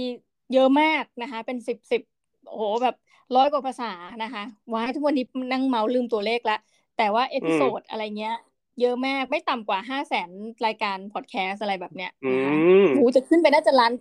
[0.54, 2.02] เยอะมากนะคะ เป็นสิบสิบ
[2.48, 2.96] โอ้โหแบบ
[3.36, 3.92] ร้อยกว่าภาษา
[4.24, 4.44] นะคะ
[4.74, 6.58] ว้ายทุกวันนี้นั่งเมาลืมตัวเลขละ
[6.98, 8.36] แต่ว่า episode อะไรเงี้ย
[8.80, 10.30] เยอะมากไม่ต่ำกว่าห้าแสน
[10.66, 12.54] รายการพอดแคสต์อะไรแบบเนี้ยอืนะคะ
[12.84, 13.92] มโหจะขึ้นไปน่าจะล้าน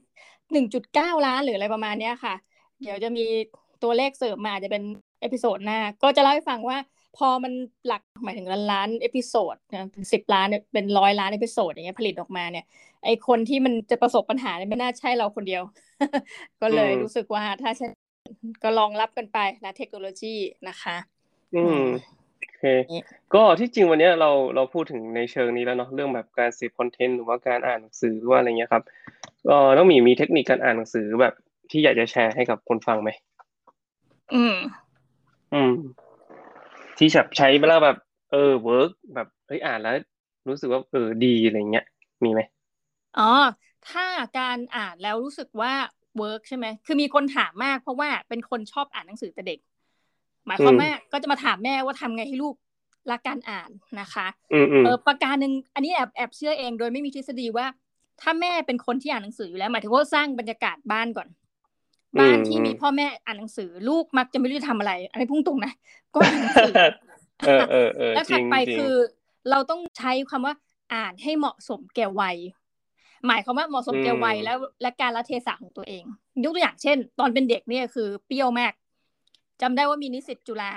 [0.52, 2.34] หนึ่งจุดเก้าล้านหรืออะไรประมาณเนี้ยค่ะ
[2.80, 3.24] เดี๋ยวจะมี
[3.82, 4.82] ตัวเลขเสริมมาอาจจะเป็น
[5.20, 6.78] episode หน้า ก็จะเล่าให้ฟังว่า
[7.16, 7.52] พอมัน
[7.86, 12.64] หลักหมายถึงล้านล้าน episode นะเป็นสิบล้านเป็นร้อยล้าน episode อย่างเงี้ยผลิตออกมาเนี่ย
[13.04, 15.62] ไอคนที่มันจะประสบปัญหาเนี่ยไม่น่าใช่เราคนเดียว
[16.62, 17.86] ก็เลยอืมรู้สึกว่าถ้าใช่
[18.62, 20.34] ก็ลองรับกันไปนะเทคโนโลยี
[20.68, 20.96] นะคะ
[21.54, 21.82] อืม
[22.38, 23.00] โอเคนี่
[23.34, 28.82] ก็ที่จริงวันเนี้ยเราเราพูดถึงในเชิงนี้แล้วเนาะเรื่องแบบการเสพคอนเทนต์หรือว่าการอ่านหนังสือหรือว่าอะไรเงี้ยครับ
[29.48, 31.34] ก็ต้องมีมีเทคนิคการอ่านหนังสือแบบ
[31.70, 33.10] ที่อยากจะแชร์ให้กับคนฟังไหม
[34.32, 34.54] อืม
[35.52, 35.72] อืม
[37.00, 37.96] ที่แบบใช้เวลาแบบ
[38.30, 39.94] เออ work แบบเฮ้ยอ่านแล้ว
[40.50, 41.84] รู้สึกว่าเออดีอะไรเงี้ย
[42.24, 42.42] มีไหม
[43.16, 43.22] อ๋อ
[43.84, 44.04] ถ้า
[44.34, 45.72] การอ่านแล้วรู้สึกว่า
[46.16, 49.58] work ใช่ไหมคือมีคนถามมากเพราะว่าเป็นคนชอบอ่านหนังสือแต่เด็ก
[50.46, 52.54] หมายความอืมว่าก็จะมาถามแม่ว่าทำไงให้ลูก
[53.10, 57.66] รักการอ่านนะคะอืมอืมเออประการหนึ่งอันนี้แอบแอบเชื่อเองโดยไม่มีทฤษฎีว่า
[58.20, 61.28] ถ้าแม่เป็นคนที่อ่านหนังสืออยู่แล้วหมายถึงว่าสร้างบรรยากาศบ้านก่อน
[62.18, 65.72] บ้านที่มีพ่อแม่อ่านหนังสือลูกมักจะไม่รู้จะทำอะไรอันนี้พุ่งตรงนะ
[66.14, 66.74] ก็อ่านหนังสือ
[67.46, 68.94] เออเออเออแล้วจถัริดงไปจริงคือ
[69.50, 70.54] เราต้องใช้คำว่า
[70.94, 72.36] อ่านให้เหมาะสมแก่วัย
[73.26, 76.04] หมายความว่าเหมาะสมแก่วัยอืมแล้วและการละเทศะของตัวเอง
[76.44, 78.72] ยกตัวอย่างเช่น ตอนเป็นเด็กเนี่ยคือเปรี้ยวมาก
[79.62, 80.72] จำได้ว่ามีนิสิตจุฬา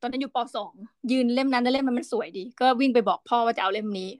[0.00, 0.72] ตอนนั้นอยู่ปสอง
[1.10, 4.10] ยืนเล่มนั้นแล้วเล่มมันมันสวยดี ก็วิ่งไปบอกพ่อว่าจะเอาเล่มนี้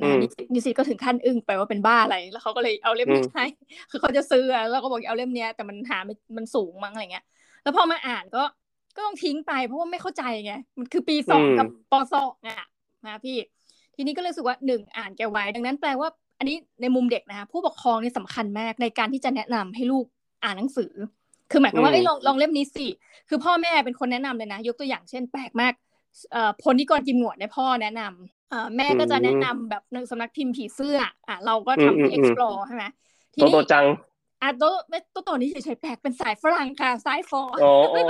[0.00, 0.16] นะ
[0.54, 3.46] นิสิตก็ถึงขั้นอึ้งไปว่าเป็นบ้าอะไร แล้วเขาก็เลยเอาเล่มนี้ให้
[3.90, 5.98] คือเขาจะซื้อแล้วก็บอกเอาเล่มเนี้ยแต่มันหา
[6.36, 7.24] มันสูงมั้งอะไรเงี้ย
[7.62, 8.42] แล้วพอมาอ่านก็
[8.96, 12.66] ก็ต้องทิ้งไปเพราะว่าไม่เข้าใจไง มันคือปีสองกับปสองอะ
[13.06, 13.36] นะพี่
[13.96, 20.04] ทีนี้ก็เลยรู้สึกว่าหนึ่งอ่านแกไว้ ดังนั้นแปลว่า อันนี้ในมุมเด็กนะคะผู้ปกครองนี่สำคัญมากในการที่จะแนะนำให้ลูก
[20.44, 20.92] อ่านหนังสือ
[21.50, 22.86] คือหมายความว่าไอ้ลองลองเล่มนี้สิ
[23.28, 25.72] คือพ่อแม่เป็นคนแนะนำเลยนะ ยกตัวอย่างเช่น แปลกมาก
[26.32, 28.37] เอ่อพลนิกรกิมหนวดเนี่ยพ่อแนะนำเอ่อ
[28.76, 32.84] แม่ก็จะแนะนำแบบหนึ่งสำนักพิมพ์ผีเสื้อ อะเราก็ทำให้ explore ใช่ไหม
[33.34, 33.86] ทีนี้โตจัง
[34.42, 34.64] อะโต
[35.12, 38.00] โตตัวนี้เฉยๆแปลกเป็นสายฝรั่งค่ะสายฟอโอ้โอ้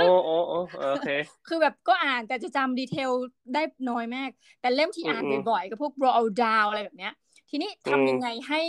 [0.47, 0.59] โอ้
[0.91, 1.09] โอเค
[1.47, 3.11] คือแบบก็อ่านแต่จะจำ detail
[3.53, 4.29] ได้น้อยมาก
[4.61, 7.13] แต่เล่มที่อ่านบ่อยๆก็พวก Roald Dahl อะไรแบบเนี้ย
[7.49, 8.61] ทีนี้ทำยังไงให้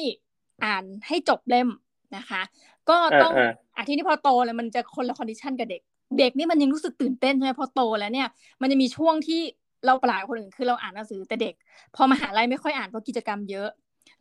[0.64, 1.68] อ่านให้จบเล่ม
[2.16, 2.42] นะคะ
[2.90, 3.32] ก็ต้อง
[3.76, 5.82] อะทีนี้พอโตเลยมันจะคนละ condition กับเด็ก
[6.18, 8.28] เด็กนี่มันยังรู้สึกตื่นเต้นใช่ไหมพอโตแล้วเนี่ย
[8.60, 9.40] มันจะมีช่วงที่
[9.86, 11.54] เราปลายคนอื่นคือเราอ่านหนังสือแต่เด็ก
[11.96, 13.68] พอมหาลัยไม่ค่อยอ่านเพราะกิจกรรมเยอะ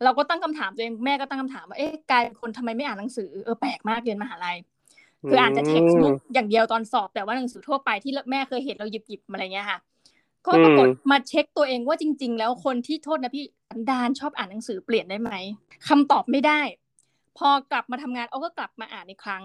[0.04, 4.56] เราก็ตั้งคำถามตัวเองแม่ก็ตั้งคำถามว่าเอ๊ะกลายเป็นคนทำไมไม่อ่านหนังสือเออแปลกมากเรียนมหาลัย
[5.28, 9.78] คืออ่านแต่เท็กซ์บุ๊กอย่างเดียวตอนสอบแต่ว่าหนังสือทั่วไปที่แม่เคยเห็นเราหยิบหยิบอะไรเงี้ยค่ะ
[10.46, 15.30] ก็ปรากฏมาเช็คตัวเองว่าจริง ๆ แล้วคนที่โทษนะพี่สันดานชอบอ่านหนังสือเปลี่ยนได้ไหม
[15.88, 16.60] คำตอบไม่ได้
[17.38, 19.44] พอกลับมาทำงานเอาก็กลับมาอ่านอีกครั้ง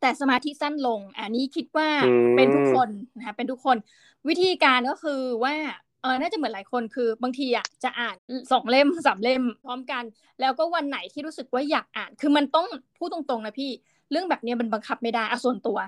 [0.00, 1.88] แต่สมาธิสั้นลง อันนี้คิดว่า
[2.36, 3.76] เป็นทุกคนนะคะเป็นทุกคน
[4.28, 5.54] วิธีการก็คือว่า
[6.02, 8.16] เออน่าจะเหมือนหลายคนคือบางทีอะจะอ่าน
[8.52, 10.04] สองเล่มสามเล่มพร้อมกัน
[10.40, 12.66] แล้วก็วันไหนที่รู้สึกว่าอยากอ่าน คือมันต้อง
[12.98, 13.70] พูดตรงๆนะพี่
[14.10, 15.78] เรื่องแบบนี้มันบังคับไม่ได้อะส่วนตัว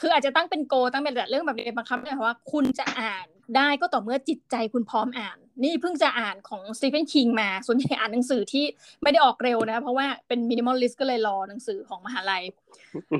[0.00, 8.64] คืออาจจะตั้งเป็น goal ตั้งเป็นเรื่องแบบนี้บังคับได้เพราะว่าคุณจะอ่านได้ก็ต่อเมื่อจิตใจคุณพร้อมอ่าน นี่เพิ่งจะอ่านของสตีเฟนคิงมา ส่วนใหญ่อ่านหนังสือที่
[9.02, 12.42] ไม่ได้ออกเร็วนะ เพราะว่าเป็น minimalist ก็เลยรอหนังสือของมหาลัย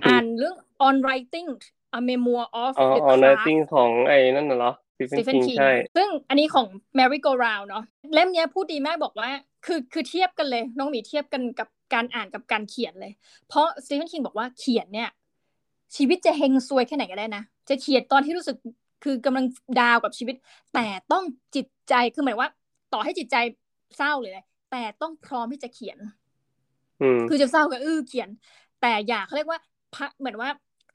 [0.07, 1.49] อ่านเรื่อง on writing
[1.99, 4.72] a memoir of the on writing ของไอ้นั่นเหรอ
[5.11, 6.66] สตีเฟนคิงใช่ ซึ่งอันนี้ของ
[6.99, 7.84] Merry-Go-Round เนาะ
[8.14, 9.30] เล่มนี้พูดดีมากบอกว่า
[9.66, 13.12] คือคือเทียบกันเลย น้องหมีเทียบกันกับการอ่านกับการเขียนเลย
[13.49, 15.10] เพราะสตีเฟนคิงบอกว่าเขียนเนี่ย
[15.97, 18.56] ชีวิตจะเฮงซวยแค่ไหนก็ได้นะ จะเขียนตอนที่รู้สึก
[19.04, 19.45] คือกำลัง
[19.80, 20.36] down กับชีวิต
[20.75, 21.25] แต่ต้อง
[21.56, 22.49] จิตใจคือหมายว่า
[22.93, 23.36] ต่อให้จิตใจ
[23.97, 24.32] เศร้าเลย
[24.71, 25.99] แต่ต้องพร้อมที่จะเขียน
[27.28, 28.28] คือจะเศร้าก็อื้อเขียน
[28.80, 29.58] แต่อย่าเขาเรียกว่า
[30.19, 30.49] เหมือนว่า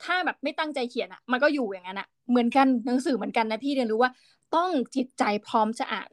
[0.04, 4.12] ถ้าแบบไม่ตั้งใจเขียนอะมันก็อยู่อย่างนั้นอะเหมือนกันหนังสือเหมือนกันนะพี่เรียนรู้ว่า
[4.56, 6.10] ต้องจิตใจพร้อมจะอ่าน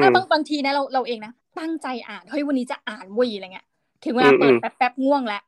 [0.00, 3.66] ถ้าบางบางทีนะเราเราเองนะตั้งใจอ่านเฮ้ยวันนี้จะอ่านวีอะไรเงี้ย
[4.04, 5.42] ถึงเวลาเปิดแป๊บแป๊บง่วงแล้ว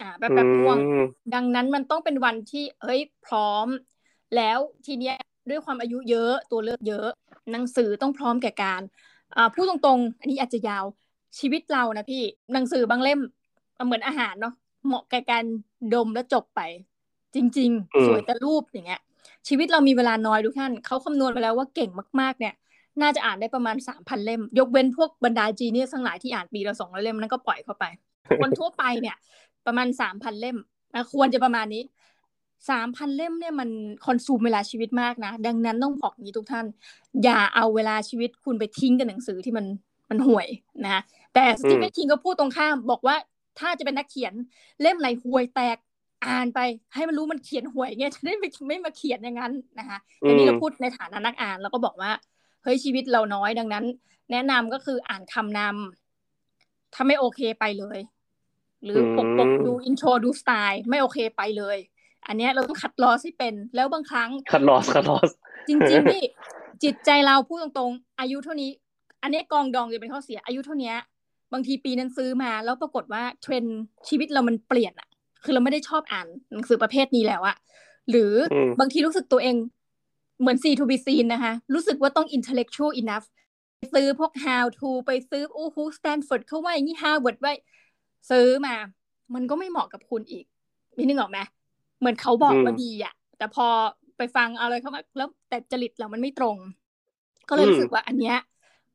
[0.00, 0.78] อ่าแบบแบบง่วง
[1.34, 3.66] ดังนั้นมันต้องเป็นวันที่เฮ้ยพร้อม
[4.36, 5.16] แล้วทีเนี้ย
[5.50, 7.08] ด้วยความอายุเยอะตัวเลือกเยอะ
[7.52, 8.82] หนังสือต้องพร้อมแก่การ
[9.36, 10.84] อ่าพูดตรงๆ อันนี้อาจจะยาว
[11.38, 13.20] ชีวิตเรานะพี่หนังสือบางเล่ม
[13.86, 14.54] เหมือนอาหารเนาะ
[14.86, 15.44] เหมาะแก่การ
[15.94, 16.60] ดมแล้วจบไป
[17.34, 19.00] จริง ๆ สวยแต่รูปอย่างเงี้ย
[19.48, 21.90] ชีวิตเรามีเวลาน้อยทุกท่านเขาคำนวณไปแล้วว่าเก่ง
[22.20, 22.54] มากๆ เนี่ย
[23.02, 27.84] น่าจะอ่านได้ประมาณสามพันเล่ม ยกเว้นพวกบรรดาจีเนียทั้งหลายที่อ่านปีละสองร้อยเล่มนั้นก็ปล่อยเข้าไป
[28.42, 29.16] คนทั่วไปเนี่ย
[29.66, 30.56] ประมาณสามพันเล่ม
[30.94, 31.82] นะควรจะประมาณนี้
[32.70, 33.68] สามพันเล่มเนี่ยมัน
[34.06, 36.66] consume เวลาชีวิตมากนะ ดังนั้นต้องบอกนี้ทุกท่าน
[37.24, 39.66] อย่าเอาเวลาชีวิตคุณไปทิ้งกับหนังสือที่มัน
[40.10, 40.48] มันห่วย
[40.84, 41.02] นะ
[41.34, 43.16] แต่สตีเฟนคิงก็พูดตรงข้ามบอกว่า
[43.60, 44.32] ถ้าจะเป็นนักเขียน
[44.80, 45.76] เล่มไหนห่วยแตก
[46.26, 46.60] อ่านไป
[46.94, 52.10] ให้มันรู้มันเขียนห่วยเงี้ยจะได้ไม่ไม่มาเขียนอย่างนั้นนะคะอันนี้เราพูดในฐานะนักอ่านแล้วก็บอกว่า
[52.62, 53.84] เฮ้ยชีวิตเราน้อยดังนั้น
[54.32, 57.98] แนะนำก็คืออ่านคำนำถ้าไม่โอเคไปเลย
[58.84, 61.76] หรือปกปกดู in tro ดูสไตล์ไม่โอเคไปเลย
[62.26, 65.30] อันนี้เราต้อง cut loss ให้เป็น แล้วบางครั้งขั t loss cut loss
[65.68, 66.24] จริงๆนี่
[66.82, 68.70] จิตใจเราพูดตรงๆ อายุเท่านี้
[69.22, 70.94] อันนี้กองดองจะเป็นข้อเสียอายุเท่านี้
[71.52, 73.64] บางทีปีนั้นซื้อมา แล้วปรากฏว่าเทรนด์
[74.08, 75.08] ชีวิตเรามันเปลี่ยนอะ
[75.44, 77.56] คือเราไม่ได้ชอบอ่านหนังสือประเภทนี้แล้วอะ
[78.10, 78.32] หรือ
[78.80, 79.56] บางทีรู้สึกตัวเอง
[80.40, 83.26] เหมือน see to be seen นะคะ รู้สึกว่าต้อง intellectual enough
[83.94, 87.52] ซื้อพวก how to ไปซื้อโอ้โห Stanford เขาว่าอย่างนี้ Harvard ไว้
[88.30, 88.74] ซื้อมา
[89.34, 90.44] มันก็ไม่เหมาะกับคุณอีก
[90.96, 91.38] มีนึกออกไหม
[91.98, 93.66] เหมือนเขาบอกว่าดีอะแต่พอ
[94.16, 96.56] ไปฟังอะไรเข้ามาแล้วแต่จริตเรามันไม่ตรง
[97.48, 98.36] ก็เลยรู้สึกว่าอันเนี้ย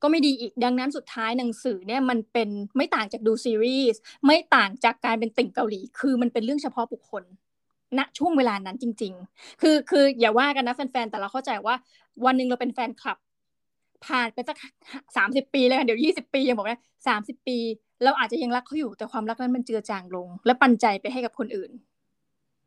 [0.02, 7.24] ก็ไม่ดีอีกดังนั้นสุดท้ายหนังสือเนี่ยมันเป็นไม่ต่างจากดูซีรีส์ไม่ต่างจากการเป็นติ่งเกาหลี คือมันเป็นเรื่องเฉพาะบุคคล
[7.98, 11.76] ณช่วงเวลานั้นจริง ๆ คือคืออย่าว่ากันนะแฟนๆ แต่เราเข้าใจว่า
[12.26, 13.18] วันหนึ่งเราเป็นแฟนคลับ
[14.06, 14.58] ผ่านไปสัก
[15.18, 17.58] สามสิบปีเลยค่ะเดี๋ยวยี่สิบปียังบอกนะสามสิบปี
[18.04, 21.72] เราอาจจะยังรักเขาอยู่แต่ความรักนั้นมันเจือจางลง และปันใจไปให้กับคนอื่น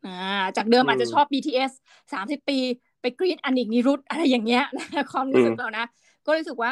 [0.05, 1.71] อ่าจากเดิมอาจจะชอบ BTS
[2.13, 2.57] สามสิบปี
[3.01, 5.85] ไปกรีดอันอีกนิรุตอะไรอย่างเงี้ยนะความรู้สึกเรานะ
[6.25, 6.69] ก็รู้สึกว่า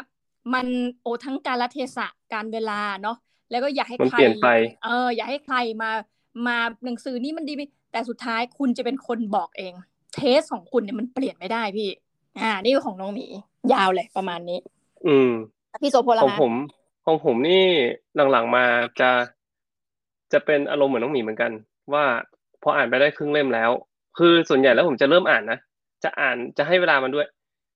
[0.54, 0.68] มัน
[1.02, 3.18] โอทั้งการละเทศะการเวลาเนาะ
[3.52, 4.18] แล้วก็อยากให้ใคร
[4.84, 5.92] เอออยากให้ใครมา
[6.48, 7.54] มาหนังสือนี่มันดี
[7.92, 9.74] แต่สุดท้ายคุณจะเป็นคนบอกเอง
[10.16, 11.90] เทสของคุณเนี่ยมันเปลี่ยนไม่ได้พี่
[12.40, 13.28] อ่า นี่ของน้องหมี
[13.74, 14.60] ยาวเลยประมาณนี้
[15.06, 15.32] ออืม
[15.82, 16.54] พี่โสพลขล่ะองคะผม
[17.06, 17.64] ของผมนี่
[18.32, 18.66] หลังๆมา
[19.00, 19.10] จะ
[20.34, 21.52] จะเป็นอารมณ์เหมือนน้องหมีเหมือนกัน
[21.94, 22.06] ว่า
[22.64, 23.72] พออ่านไปได้ครึ่งเล่มแล้ว
[24.18, 25.60] คือส่วนใหญ่แล้วผมจะเริ่มอ่านนะ
[26.04, 27.28] จะอ่านจะให้เวลามันด้วย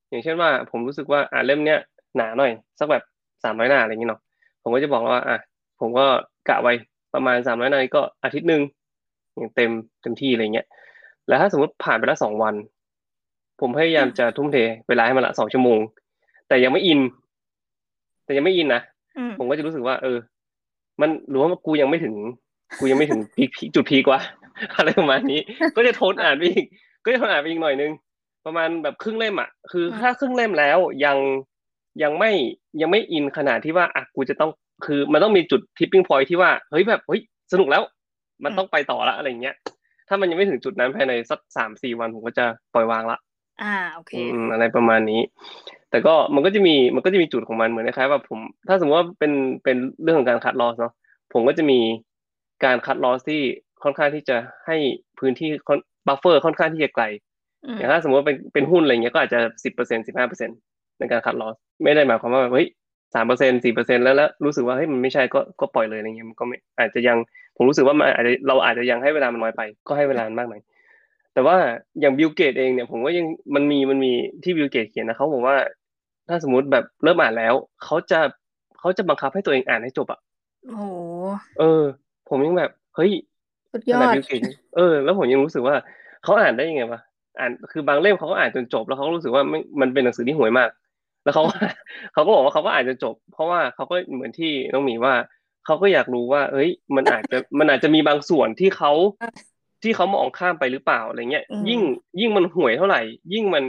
[0.09, 1.79] อย่างเช่นว่า ผมรู้สึกว่าอ่านเล่มเนี้ย
[2.17, 3.03] หนาหน่อย สักแบบ
[3.43, 4.21] สามร้อยหน้าอะไรอย่างเงี้ยเนาะ
[4.63, 5.37] ผมก็จะบอกว่าอะ
[5.79, 6.05] ผมก็
[6.49, 6.73] กะไว้
[7.13, 8.61] ประมาณสามร้อยหน้าก็อาทิตย์หนึ่ง
[9.35, 9.71] อย่างเต็ม
[10.01, 10.67] เต็มที่อะไรเงี้ย
[11.27, 12.55] แล้วถ้าสมมติผ่านไปแล้วสองวัน
[13.59, 15.79] ผมพยายามจะทุ่มเทเวลาให้มันละสองชั่วโมง
[16.47, 16.99] แต่ยังไม่อิน
[18.25, 18.81] แต่ยังไม่อินนะ
[19.17, 20.17] อืมผมก็จะรู้สึกว่า เออ
[21.01, 22.15] มันหรือว่ากูยังไม่ถึง
[22.79, 24.19] กูยังไม่ถึงพีคพีคจุดพีกว่า
[24.75, 25.39] อะไรประมาณนี้
[25.75, 26.65] ก็จะทนอ่านไปอีก
[27.05, 27.91] ก็จะทนอ่านไปอีกหน่อยนึง
[28.45, 31.17] ประมาณแบบครึ่งเล่มอะคือถ้าครึ่งเล่มแล้วยัง
[32.03, 32.31] ยังไม่
[32.81, 34.51] ยังไม่อินขนาดที่ว่าอะกูจะต้อง
[34.85, 37.81] คือมันต้องมีจุดทิปปิ้งพอยที่ว่าเฮ้ยแบบเฮ้ยสนุกแล้ว
[38.43, 39.55] มันต้องไปต่อละอะไรเงี้ย
[40.07, 43.17] ถ้ามันยังไม่ถึงจุดนั้นภายในสักสามสี่วันผมก็จะปล่อยวางละ
[43.61, 45.21] อ่าโอเคอืมอะไรประมาณนี้
[45.89, 49.31] แต่ก็มันก็จะมีมันก็จะมีจุดของมันเหมือนคล้ายๆว่าผม ถ้าสมมติว่าเป็น
[49.63, 50.93] เป็นเรื่องของการคัดลอสเนาะ
[51.33, 51.79] ผมก็จะมี
[52.65, 53.41] การคัดลอสที่
[53.83, 54.77] ค่อนข้างที่จะให้
[55.19, 55.49] พื้นที่
[56.07, 57.05] buffer ค่อนข้างที่จะไกล
[57.65, 60.49] อืมอย่างถ้าสมมติว่าเป็นเป็นหุ้นอะไรเงี้ยก็อาจจะสิบเปอร์เซ็นต์สิบห้าเปอร์เซ็นต์
[61.01, 62.67] ในการ cut loss ไม่ได้หมายความว่าแบบเฮ้ย
[63.13, 67.17] สามเปอร์เซ็นต์สี่เปอร์เซ็นต์แล้วแล้วรู้สึกว่าเฮ้ยมันไม่ใช่ก็ก็ปล่อยเลยอะไรเงี้ยมันก็ไม่อาจจะยัง
[67.57, 70.61] ผมรู้สึกว่ามันอาจจะเราอาจจะยังให้เวลามันน้อยไป ก็ให้เวลามันมากหน่อย
[71.33, 71.57] แต่ว่า
[71.99, 74.11] อย่างบิลเกตส์เองเนี่ยผมว่ายังมันมีมันมี
[74.43, 75.55] ที่บิลเกตส์เขียนนะเขาบอกว่า
[76.29, 78.19] ถ้าสมมติแบบเริ่มอ่านแล้วเขาจะ
[78.79, 80.19] เขาจะบังคับให้ตัวเองอ่านให้จบอะ
[80.67, 80.85] โอ้โห
[81.59, 81.83] เออ
[82.29, 83.11] ผมยังแบบเฮ้ย
[83.73, 84.41] สุดขยอนาดดบิลเกต
[84.75, 85.75] เออ แล้วผมยังรู้สึกว่า
[86.23, 87.01] เขาอ่านได้ยังไงวะ
[87.39, 90.69] อ่านคือบางเล่มเขาก็อ่านจนจบแล้วเขาก็รู้สึกว่าไม่มันเป็นหนังสือที่ห่วยมาก
[91.23, 91.43] แล้วเขา
[92.13, 95.13] เขาก็บอกว่าเขาก็อ่านจนจบ เพราะว่าเขาก็เหมือนที่น้องหมีว่า
[95.65, 98.91] เขาก็อยากรู้ว่า เอ้ย มันอาจจะมันอาจจะมีบางส่วนที่เขา
[99.83, 101.81] ที่เขามองข้ามไปหรือเปล่าอะไรเงี้ยอืมยิ่ง
[102.19, 103.01] ยิ่งมันห่วยเท่าไหร่
[103.33, 103.63] ยิ่งมัน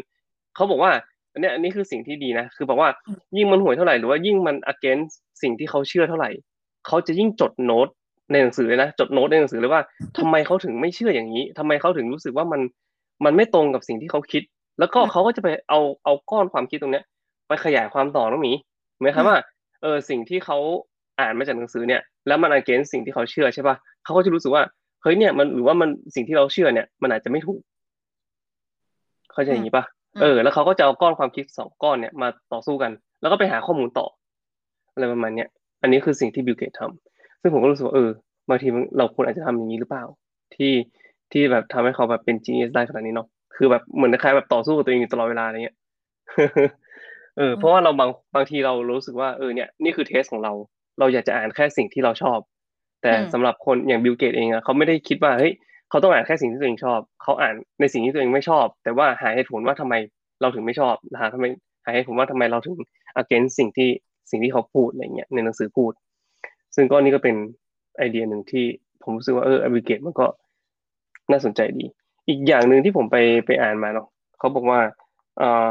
[0.55, 0.93] เขาบอกว่า
[1.33, 2.89] อันเนี้ยอันนี้คือสิ่งที่ดีนะคือบอกว่า
[3.37, 5.13] ยิ่งมันห่วยเท่าไหร่หรือว่ายิ่งมัน against
[5.43, 6.31] สิ่งที่เขาเชื่อเท่าไหร่
[6.87, 7.89] เขาจะยิ่งจดโน้ต
[8.31, 9.83] ในหนังสือเลยนะจดโน้ตในหนังสือเลยว่า
[10.19, 12.61] ทำไมเขาถึงไม่เชื่ออย่างนี้ทำไมเขาถึงรู้สึกว่ามัน
[13.25, 14.43] มันไม่ตรงกับสิ่งที่เขาคิด
[14.79, 17.05] แล้วก็เขาก็จะไปเอาเอาก้อนความคิดตรงเนี้ย
[17.47, 18.53] ไปขยายความต่อน้องหมี
[18.97, 19.39] เหมือนครับว่า
[19.83, 20.59] เออสิ่งที่เขา
[21.21, 24.63] อ่านมาจากหนังสือเนี่ย แล้วมัน against สิ่งที่เขาเชื่อใช่ป่ะเขาก็จะรู้สึกว่า
[25.03, 27.61] เฮ้ยเนี่ยมันหรือว่ามันสิ่งที่เราเชื่อเนี่ย มันอาจจะไม่ถูก
[29.33, 34.07] เข้าใจอย่างนี้ป่ะอืมเออ แล้วเขาก็จะเอาก้อนความคิดสองก้อนเนี่ยมาต่อสู้กัน แล้วก็ไปหาข้อมูลต่อ
[34.93, 35.49] อะไรประมาณเนี้ย
[35.83, 38.11] อันนี้คือสิ่งที่บิลเกตทำซึ่งผมก็รู้สึกว่าเออ
[38.49, 40.05] บางทีมันเราควรอาจจะทำอย่างนี้หรือเปล่า
[40.55, 40.73] ที่
[41.33, 45.77] ที่แบบทำให้เขาแบบเป็น genius ได้ขนาดนี้เนาะคือแบบเหมือนคล้ายๆแบบต่อสู้กับตัวเองอยู่ตลอดเวลาอะไรเงี้ย
[47.37, 50.53] เออเพราะว่าเราบางบางทีเรารู้สึกว่าเออเนี่ยนี่คือ taste ของเรา
[50.99, 52.39] เราอยากจะอ่านแค่สิ่งที่เราชอบ
[53.03, 55.53] แต่อืมสำหรับคนอย่างบิลเกตเองอะเขาไม่ได้คิดว่าเฮ้ย
[55.91, 59.95] เขาต้องอ่านแค่สิ่งที่ตัวเองชอบ เขาอ่านในสิ่งที่ตัวเองไม่ชอบ แต่ว่าหาเหตุผลว่าทำไม
[60.41, 61.45] เราถึงไม่ชอบหาทำไม
[61.85, 62.77] หาเหตุผลว่าทำไมเราถึง
[63.23, 63.91] against สิ่งที่
[64.31, 65.93] สิ่งที่เขาพูดอะไรเงี้ยในหนังสือพูด
[66.75, 67.37] ซึ่งก็นี่ก็เป็น
[67.99, 68.65] ไอเดียหนึ่งที่
[69.03, 70.27] ผมรู้สึกว่าเออบิลเกตมันก็
[71.31, 71.87] น่าสนใจดี
[72.29, 73.17] อีกอย่างหนึ่งที่ผมไป
[73.47, 74.07] ไปอ่านมาเนาะ
[74.39, 74.81] เขาบอกว่า
[75.39, 75.67] เอ่อ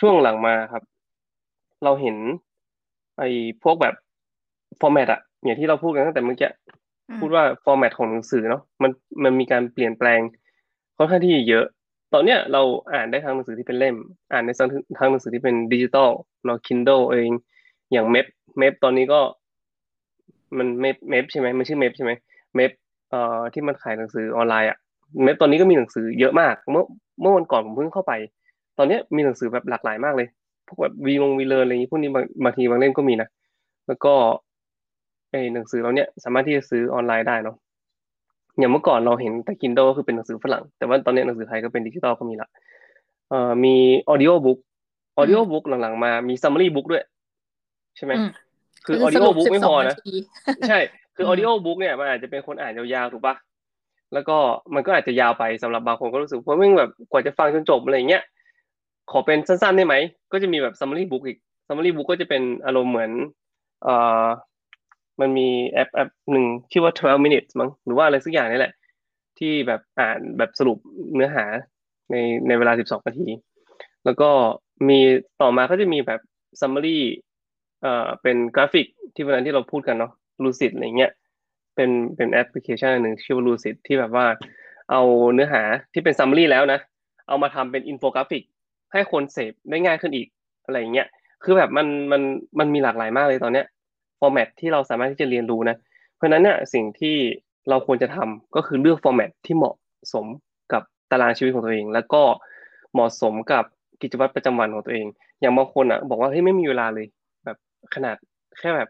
[0.00, 0.82] ช่วงหลังมาครับ
[1.84, 2.16] เราเห็น
[3.18, 3.28] ไอ้
[3.62, 3.94] พวกแบบ
[4.80, 6.50] ฟอร์แมตอะอย่างที่เราพูดกันตั้งแต่เมื่อกี้
[7.08, 8.90] อืมพูดว่าฟอร์แมตของหนังสือเนาะมัน
[9.24, 10.20] มันมีการเปลี่ยนแปลง
[10.96, 11.64] ค่อนข้างที่เยอะ
[12.12, 13.96] ตอนเนี้ยเราอ่านได้ทางหนังสือที่เป็นเล่ม
[14.32, 14.50] อ่านใน
[14.98, 16.10] ทางหนังสือที่เป็นดิจิตอล
[16.44, 17.30] เนาะ Kindle เอง
[17.92, 18.26] อย่างเม p
[18.58, 19.20] เม p ตอนนี้ก็
[20.58, 22.12] มันเม p เม p ใช่ไหมมันชื่อเม p ใช่ไหม
[22.54, 22.72] เม p
[23.10, 24.78] เอ่อที่มันขายหนังสือออนไลน์อะ
[25.22, 26.84] เม p ตอนนี้ก็มีหนังสือเยอะมาก เมื่อ
[27.20, 28.12] เมื่อวันก่อนผมเพิ่งเข้าไป
[28.78, 30.41] ตอนเนี้ยมีหนังสือแบบหลากหลายมากเลยพ
[30.72, 33.28] วกแบบวีลงวีเลอร์อะไรอย่างนี้พวกนี้บางบางทีบางเล่มก็มีนะ
[33.88, 34.14] แล้วก็
[35.30, 37.56] ไอหนังสือเราเนี่ยสามารถที่จะซื้อออนไลน์ได้เนาะ
[38.58, 42.48] อย่างเมื่อก่อนเราเห็นแต่ Kindle ก็คือเป็นหนังสือฝรั่ง แต่ว่าตอนนี้หนังสือไทยก็เป็นดิจิตอลก็มีละ
[43.28, 43.74] เอ่อมี
[44.12, 44.58] audio book
[45.20, 47.04] audio book หลังๆ มามี summary book ด้วย
[47.96, 48.30] ใช่ไหมอืม
[48.86, 50.14] คือส audio รุป book ไม่พอ12นะนาที
[50.68, 50.78] ใช่
[51.16, 53.34] คืออืม audio book เนี่ยมันอาจจะเป็นคนอ่านยาวๆถูกปะ
[54.14, 54.36] แล้วก็
[54.74, 58.22] มันก็อาจจะยาวไปสำหรับบางคนก็รู้สึกว่าแม่งแบบกว่าจะฟังจนจบอะไรอย่างเงี้ย
[59.10, 59.94] ขอเป็นสั้นๆได้ไหม
[60.32, 63.10] ก็จะมีแบบ summary book อีก summary book ก็จะเป็นอารมณ์เหมือน
[63.82, 64.26] เอ่อ
[65.20, 68.72] มันมีแอปแอปหนึ่งชื่อว่า 12 minutes มั้งหรือว่าอะไรสักอย่างนี่แหละ
[69.38, 70.78] ที่แบบอ่านแบบสรุป
[71.14, 71.44] เนื้อหา
[72.10, 73.28] ในในเวลา 12 นาที
[74.04, 74.30] แล้วก็
[74.88, 74.98] มี
[75.40, 76.20] ต่อมาก็จะมีแบบ
[76.60, 76.98] summary
[77.82, 80.12] เอ่อเป็นกราฟิกที่วันนั้นที่เราพูดกันเนาะ
[80.44, 81.12] Lucid อะไรเงี้ย
[81.74, 84.26] เป็นเป็นแอปพลิเคชันหนึ่งชื่อว่า Lucid ที่แบบว่า
[84.90, 85.02] เอา
[85.34, 85.62] เนื้อหา
[85.92, 86.80] ที่เป็น summary แล้วนะ
[87.28, 88.42] เอามาทำเป็นอินโฟกราฟิก
[88.92, 90.28] ให้คนเสพได้ง่ายขึ้นอีก
[90.64, 91.08] อะไรเงี้ย
[91.44, 92.22] คือแบบมันมัน
[92.58, 93.66] มันมีหลากหลายมากเลยตอนเนี้ย
[94.18, 95.76] ฟอร์แมตที่เราสามารถที่จะเรียนรู้นะ
[96.16, 97.16] เพราะฉะนั้นเนี่ยสิ่งที่
[97.68, 99.74] เราควรจะทำก็คือเลือกฟอร์แมตที่เหมาะ
[100.12, 100.26] สม
[100.72, 102.22] กับตารางชีวิตของตัวเอง แล้วก็
[102.92, 103.64] เหมาะสมกับ
[104.02, 105.06] กิจวัตรประจำวันของตัวเอง
[105.40, 107.06] อย่างบางคนอะบอกว่าเฮ้ยไม่มีเวลาเลย
[107.44, 107.56] แบบ
[107.94, 108.16] ขนาด
[108.58, 108.88] แค่แบบ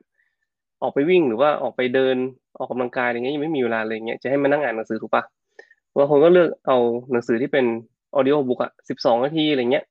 [0.82, 2.16] ออกไปวิ่งหรือว่าออกไปเดิน
[2.58, 5.22] ออกกำลังกายอะไรเงี้ยยังไม่มีเวลาเลยเงี้ยจะให้มานั่งอ่านหนังสือถูกปะ
[5.96, 6.78] บางคนก็เลือกเอา
[7.12, 7.64] หนังสือที่เป็น
[8.14, 9.84] audio book อะสิบสองนาทีอะไรเงี้ย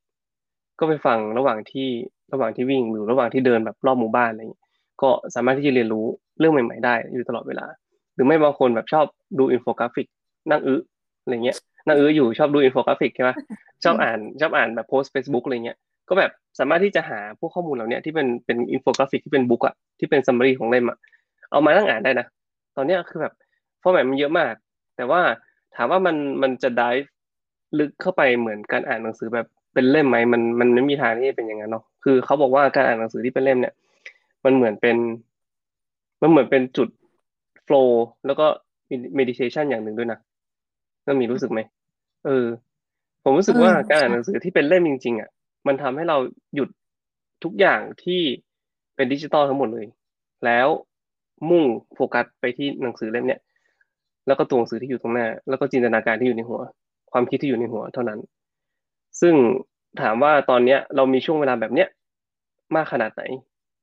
[0.82, 1.88] ก็ไปฟังระหว่างที่
[2.34, 4.64] ระหว่างที่วิ่งหรือระหว่างที่เดินแบบรอบหมู่บ้านอะไรเงี้ย
[5.02, 6.06] ก็สามารถที่จะเรียนรู้
[6.40, 7.66] เรื่องใหม่ ๆ ได้อยู่ตลอดเวลา
[8.16, 9.06] หรือไม่บางคนแบบชอบ
[9.40, 10.08] ดูอินโฟกราฟิก
[10.52, 10.82] นั่งอื้อ
[11.24, 13.32] อะไรเงี้ยนั่งอื้ออยู่ชอบดูอินโฟกราฟิกใช่ไหม
[13.84, 15.78] ชอบอ่านชอบอ่านแบบโพสเฟซบุ๊กอะไรเงี้ย
[16.10, 20.98] ก็แบบสามารถที่จะหาพวกข้อมูลเหล่านี้ที่เป็นเป็นอินโฟกราฟิกที่เป็น book อะที่เป็น summary ของเล่มอะ
[21.52, 22.26] เอามานั่งอ่านได้นะ
[22.76, 23.34] ตอนนี้คือแบบ
[23.82, 24.54] ฟอร์แมตมันเยอะมาก
[24.96, 25.22] แต่ว่า
[25.76, 26.90] ถามว่ามันมันจะได้
[27.80, 33.74] ลึกเข้าไปเหมือนการอ่านหนังสือแบบ เป็นเล่มไหมมันมันไม่มีทางที่จะเป็นอย่างนั้นเนาะคือเขาบอกว่าการอ่านหนังสือที่เป็นเล่มเนี่ย
[34.46, 34.98] มันเหมือนเป็น
[36.22, 36.90] มันเหมือนเป็นจุด
[37.64, 38.46] flow แล้วก็
[39.16, 40.20] meditation อย่างหนึ่งด้วยนะ
[41.06, 41.60] น่ามีรู้สึกไหม
[42.26, 42.46] เออ
[43.24, 45.30] ผมรู้สึกว่าการอ่านหนังสือที่เป็นเล่มจริง ๆอะ
[45.68, 46.18] มันทำให้เรา
[46.56, 46.70] หยุด
[47.44, 48.22] ทุกอย่างที่
[48.96, 49.86] เป็นดิจิตอลทั้งหมดเลย
[50.46, 50.68] แล้ว
[51.50, 51.64] มุ่ง
[51.96, 53.42] โฟกัสไปที่หนังสือเล่มเนี้ย
[54.28, 56.60] แล้วก็ตัวหนังสือที่อยู่ตรงหน้า แล้วก็จินตนาการที่อยู่ในหัว
[57.12, 58.20] ความคิดที่อยู่ในหัวเท่านั้น
[59.22, 59.34] ซึ่ง
[60.02, 61.88] ถามว่าตอนเนี้ยเรามีช่วงเวลาแบบเนี้ย
[62.76, 63.24] มากขนาดไหน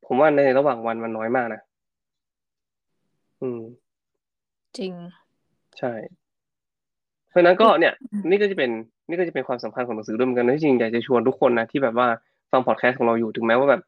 [0.07, 1.61] ผมว่าในระหว่างวันมันน้อยมากนะ
[3.43, 3.61] อืม
[4.79, 4.93] จริง
[5.79, 5.93] ใช่
[7.31, 7.93] เพราะนั้นก็เนี่ย
[8.31, 8.71] นี่ก็จะเป็น
[9.09, 12.09] นี่ก็จะเป็นความสำคัญของหนังสือด้วยเหมือนกันที่จริงอยากจะชวนทุกคนนะที่แบบว่า
[12.51, 13.83] ฟังพอดแคสต์ของเราอยู่ถึงแม้ว่าแบบ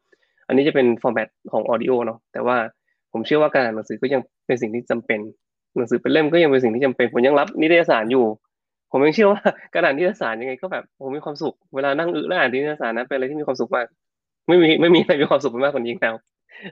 [0.47, 2.57] อันนี้จะเป็นฟอร์แมตของออดิโอเนาะแต่ว่า
[3.11, 5.19] ผมเชื่อว่าการอ่านหนังสือก็ยังเป็นสิ่งที่จำเป็น
[5.77, 8.25] หนังสือเป็นเล่มก็ยังเป็นสิ่งที่จำเป็นผมยังรับนิตยสารอยู่
[8.91, 9.41] ผมยังเชื่อว่า
[9.73, 13.87] การอ่านนิตยสารยังไงก็แบบผมมีความสุขเวลานั่งอึแล้วอ่านนิตยสารนะเป็นอะไรที่มีความสุขมาก
[14.47, 16.15] ไม่มีไม่มีอะไรมีความสุขมากกว่านี้แล้ว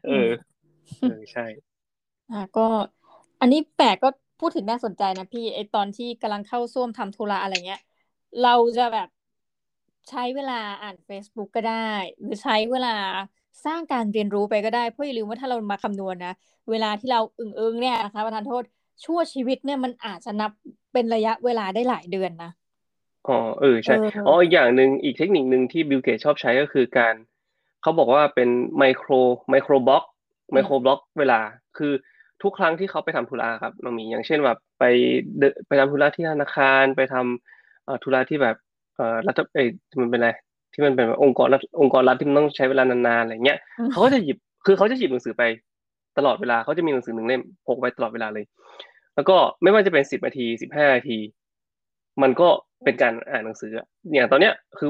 [0.08, 0.30] เออ
[1.02, 1.46] เออใช่
[2.32, 2.68] อ่าก็
[3.42, 7.82] อันนี้แปลกก็พูดถึงน่าสนใจนะพี่ไอตอนที่กำลังเข้าซ่วมทำธุระอะไรเงี้ย
[8.44, 9.10] เราจะแบบ
[10.10, 12.96] ใช้เวลาอ่าน Facebook ก็ได้ หรือใช้เวลา
[13.66, 16.34] สร้างการเรียนรู้ไปก็ได้เพราะอย่าลืมว่าถ้าเรามาคำนวณนะ
[16.70, 18.64] เวลาที่เราอึ้งๆเนี่ยนะคะประธานโทษ
[19.06, 20.52] ชั่วชีวิตเนี่ยมันอาจจะนับ
[20.94, 22.52] เป็นระยะเวลาได้หลายเดือนนะ
[23.28, 23.96] อ๋อเออใช่
[24.28, 27.16] อ๋ออีกอย่างหนึ่งอีกเทคนิคหนึ่งที่บิลเกตชอบใช้ก็คือการ
[27.82, 29.10] เขาบอกว่าเป็นไมโคร
[29.50, 30.04] ไมโครบล็อก
[30.52, 31.40] ไมโครบล็อกเวลา
[31.78, 31.92] คือ
[32.44, 34.84] ทุกครั้งที่เขาไปทำธุระครับน้องมีอย่างเช่นแบบไป
[35.68, 38.56] ไปทำธุระที่ธนาคารไปทำธุระที่แบบ
[38.96, 39.64] เอ่อรัฐเอ้
[40.02, 40.30] มันเป็นอะไร
[40.74, 43.60] ที่มันเป็นองค์กรรัฐองค์กรรัฐที่มันต้องใช้เวลานานๆอะไรเงี้ย
[43.92, 45.44] เขาก็จะหยิบคือเขาจะหยิบหนังสือไป
[46.18, 48.46] ตลอดเวลาเขาจะมีหนังสือหนึ่งเล่มพกไว้ตลอดเวลาเลย
[49.20, 51.18] แล้วก็ไม่ว่าจะเป็นสิบนาทีสิบห้านาที
[52.22, 52.48] มันก็
[52.84, 53.72] เป็นการอ่านหนังสือ
[54.14, 54.90] อย่างตอนเนี้ยคือ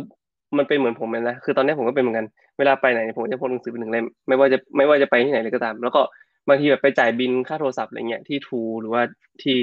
[0.58, 6.02] มันเป็นเหมือนผมเลยนะคือตอนนี้ผมก็เป็นเหมือนกันเวลาไปไหนผมจะพกหนังสือไปหนึ่งเล่มไม่ว่าจะไม่ว่าจะไปที่ไหนเลยก็ตาม แล้วก็
[6.48, 9.02] บางทีแบบไปจ่ายบินค่าโทรศัพท์อะไรเงี้ยที่ทูหรือว่า
[9.42, 9.60] ที่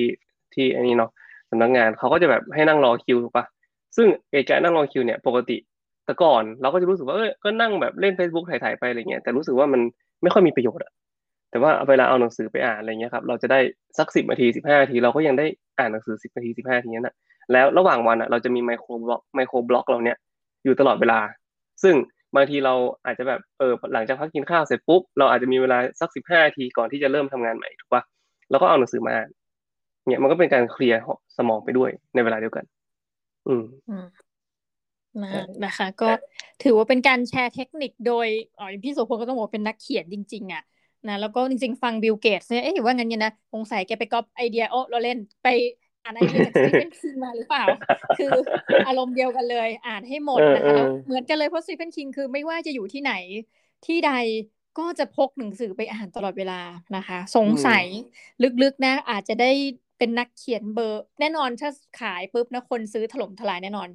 [0.54, 1.10] ที่อันนี้เนาะ
[1.50, 3.44] สำนักงานเขาก็จะแบบให้นั่งรอคิวถูกปะ
[3.96, 5.56] ซึ่งเอการนั่งรอคิวเนี่ยปกติ
[6.04, 9.80] แต่ก่อนเราก็จะรู้สึกว่าเออก็นั่งแบบเล่น Facebook ถ่ายๆไปอะไรเงี้ยแต่รู้สึกว่ามัน
[10.22, 10.92] ไม่ค่อยมีประโยชน์อะ
[11.50, 13.58] แต่ว่าเวลาเอาหนังสือไปอ่านอะไรเงี้ยครับเราจะได้
[13.98, 15.46] สักสิบนาทีสิบห้านาทีเราก็ยังได้
[15.78, 17.14] อ่านหนังสือสิบนาทีสิบห้านาทีนั้นนะ
[17.52, 20.16] แล้วระหว่างวันอะเราจะมี micro block micro block เราเนี่ย
[20.64, 21.20] อยู่ตลอดเวลา
[21.82, 21.94] ซึ่ง
[22.36, 28.02] บางทีเราอาจจะแบบเออหลังจากพักกินข้าวเสร็จปุ๊บเราอาจจะมีเวลาสักสิบห้านาทีก่อนที่จะเริ่มทำงานใหม่ถูกปะ
[28.50, 29.28] แล้วก็เอาหนังสือมาอ่าน
[30.06, 31.00] เนี่ยมันก็เป็นการเคลียร์
[31.36, 32.64] สมองไปด้วยในเวลาเดียวกัน
[33.48, 33.64] อืม
[35.22, 35.30] นะ
[35.64, 36.10] นะคะ ก็
[36.62, 38.26] ถือว่าเป็นการแชร์เทคนิคโดย
[38.58, 40.62] อ๋อพี่โสพลก็ต้องบอกเป็นนักเขียนจริง ๆ อะ
[41.10, 45.48] นะแล้วก็จริงๆ ฟังบิลเกตเนี่ยเอ๊ะว่างั้นเนี่ยนะสงสัยแกไปก๊อปไอเดียโอ้เราเล่นไป
[46.02, 47.64] อ่านไอเดียจากสตีเฟนคิงมาหรือเปล่า
[48.18, 48.30] คือ
[48.86, 53.12] อารมณ์เดียวกันเลย อ่านให้หมดนะคะแล้วเหมือนกันเลยเพราะสตีเฟนคิงคือไม่ว่าจะอยู่ที่ไหน
[53.86, 54.12] ที่ใด
[54.78, 56.60] ก็จะพกหนังสือไปอ่านตลอดเวลา
[56.96, 57.84] นะคะ สงสัย
[58.62, 59.50] ลึกๆนะ อาจจะได้
[59.98, 63.88] เป็นนักเขียนเบอร์ แน่นอนถ้าขายปุ๊บนะคนซื้อถล่มทลายแน่นอน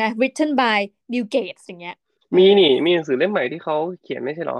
[0.00, 0.78] นะ written by
[1.12, 1.96] Bill Gates อย่างเงี้ย
[2.36, 4.58] มีนี่ มีหนังสือเล่มใหม่ที่เขาเขียนไม่ใช่หรอ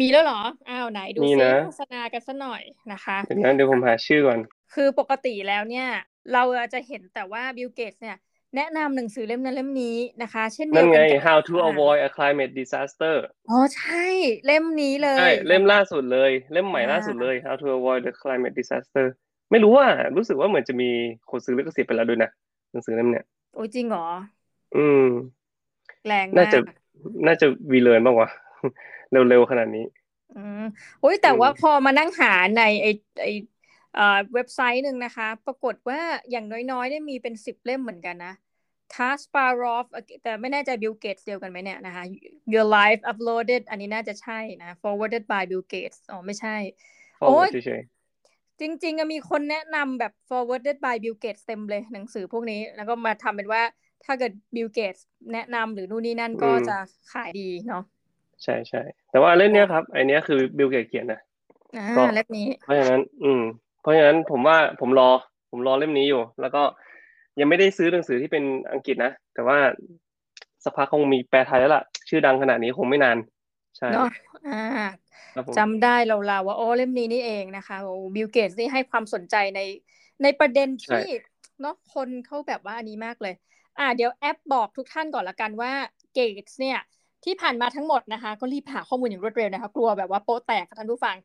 [0.00, 4.38] มีแล้วหรอ อ้าวไหนดูซิโฆษณากันสักหน่อยนะคะเดี๋ยวเดี๋ยวผมหาชื่อก่อน
[4.74, 5.88] คือปกติแล้วเนี่ย
[6.32, 6.42] เรา
[6.74, 8.16] จะเห็นแต่ว่า Bill Gates เนี่ย
[8.56, 13.16] แนะนำหนังสือเล่มนั้นเล่มนี้นะคะ เช่นเดียวกัน How to avoid a climate disaster
[13.50, 14.06] อ๋อใช่
[14.46, 19.06] เล่มนี้เลยใช่เล่มล่าสุดเลย เล่มใหม่ล่าสุดเลย How to avoid the climate disaster
[19.50, 20.90] ไม่รู้ว่ารู้สึกว่าเหมือนจะมี
[21.30, 22.30] คนซื้อลิขสิทธิ์ไปแล้วด้วยนะ
[22.72, 24.06] หนังสือเล่มเนี้ยโอ้จริงเหรอ
[24.76, 25.06] อืม
[26.06, 26.58] แรงน่าจะ
[27.26, 28.28] น่าจะวีเลนบ้างวะ
[29.10, 29.84] เร็วๆขนาดนี้
[30.36, 30.64] อืม
[31.00, 32.86] โอ้ยแต่ว่าพอมานั่งหาในไอ
[33.22, 33.26] ไอ
[34.34, 38.34] เว็บไซต์หนึ่งนะคะ ปรากฏว่าอย่างน้อยๆ ได้มีเป็นสิบเล่มเหมือนกันนะ
[38.94, 39.86] ทัสปารอฟ
[40.22, 42.04] แต่ไม่แน่ใจบิลเกตเดียวกันไหมเนี่ยนะคะ
[42.52, 46.56] Your Life Uploaded อันนี้น่าจะใช่นะ Forwarded by Bill Gates อ๋อไม่ใช่
[47.20, 47.48] โอ้ย
[48.60, 53.62] จริงๆมีคนแนะนำแบบ forwarded by Bill Gates เต็มเลยหนังสือพวกนี้ แล้วก็มาทำเป็นว่า
[54.04, 55.00] ถ้าเกิด Bill Gates
[55.32, 56.76] แนะนำหรือนู่นนี่นั่นก็จะ
[57.12, 57.84] ขายดีเนาะ
[58.44, 61.20] ใช่ใช่แต่ว่าเล่มเนี้ยครับไอเนี้ยคือบิลเกตเขียนนะ
[61.76, 63.42] อ่าก็เล่มนี้ เพราะฉะนั้น อืม
[63.80, 65.10] เพราะฉะนั้นผมว่าผมรอ
[65.50, 66.62] ผมรอเล่มนี้อยู่ แล้วก็
[67.40, 69.58] ยังไม่ได้ซื้อหนังสือที่เป็นอังกฤษนะ แต่ว่า
[70.64, 73.18] สักพักคงมีแปลไทยแล้วล่ะ ชื่อดังขนาดนี้คงไม่นาน
[73.78, 74.08] ใช่เนาะ
[74.46, 74.60] อ่า
[75.34, 79.60] ครับผมจำได้เราๆว่าโอ้เล่มนี้นี่เองนะคะโอ้บิลเกตนี่ให้ความสนใจใน
[80.22, 81.04] ในประเด็นที่
[81.60, 83.34] เนาะคนเขาแบบว่าอันนี้มากเลย
[83.78, 85.72] อ่า เดี๋ยวแอบบอกทุกท่านก่อนละกันว่า
[86.12, 86.78] เกตเนี่ย
[87.26, 91.16] ที่ผ่านมาทั้งหมดนะคะ ก็รีบหาข้อมูลอย่างรวดเร็วนะคะ กลัวแบบว่าโป๊ะแตกค่ะท่านผู้ฟัง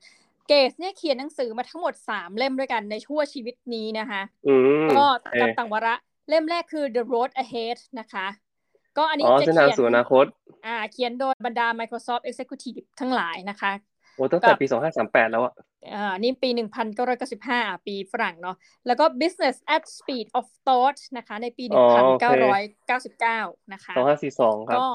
[0.48, 5.96] เกตเนี่ยเขียนหนังสือมาทั้งหมดสามเล่มด้วยกันในชั่วชีวิตนี้นะคะอืมก็เอกับอต่างวาระ
[6.30, 8.28] เล่มแรกคือ The Road Ahead นะคะ
[8.98, 10.26] ก็อันนี้อ๋อจะเส้นทางเขียนสู่อนาคต
[10.66, 13.72] อ่า เขียนโดยบรรดา Microsoft Executive ทั้งหลายนะคะ
[14.16, 15.54] โอ้ตั้งแต่ปีสองห้าสามแปดแล้วอะ
[15.94, 16.50] อ่านี่ปี
[17.18, 18.56] 1995 ปีฝรั่งเนาะ
[18.88, 22.26] แล้วก็ Business at Speed of Thought นะคะ ในปีอ๋อโอเค
[23.00, 24.88] 1999 นะคะสองห้าสี่สองครับก็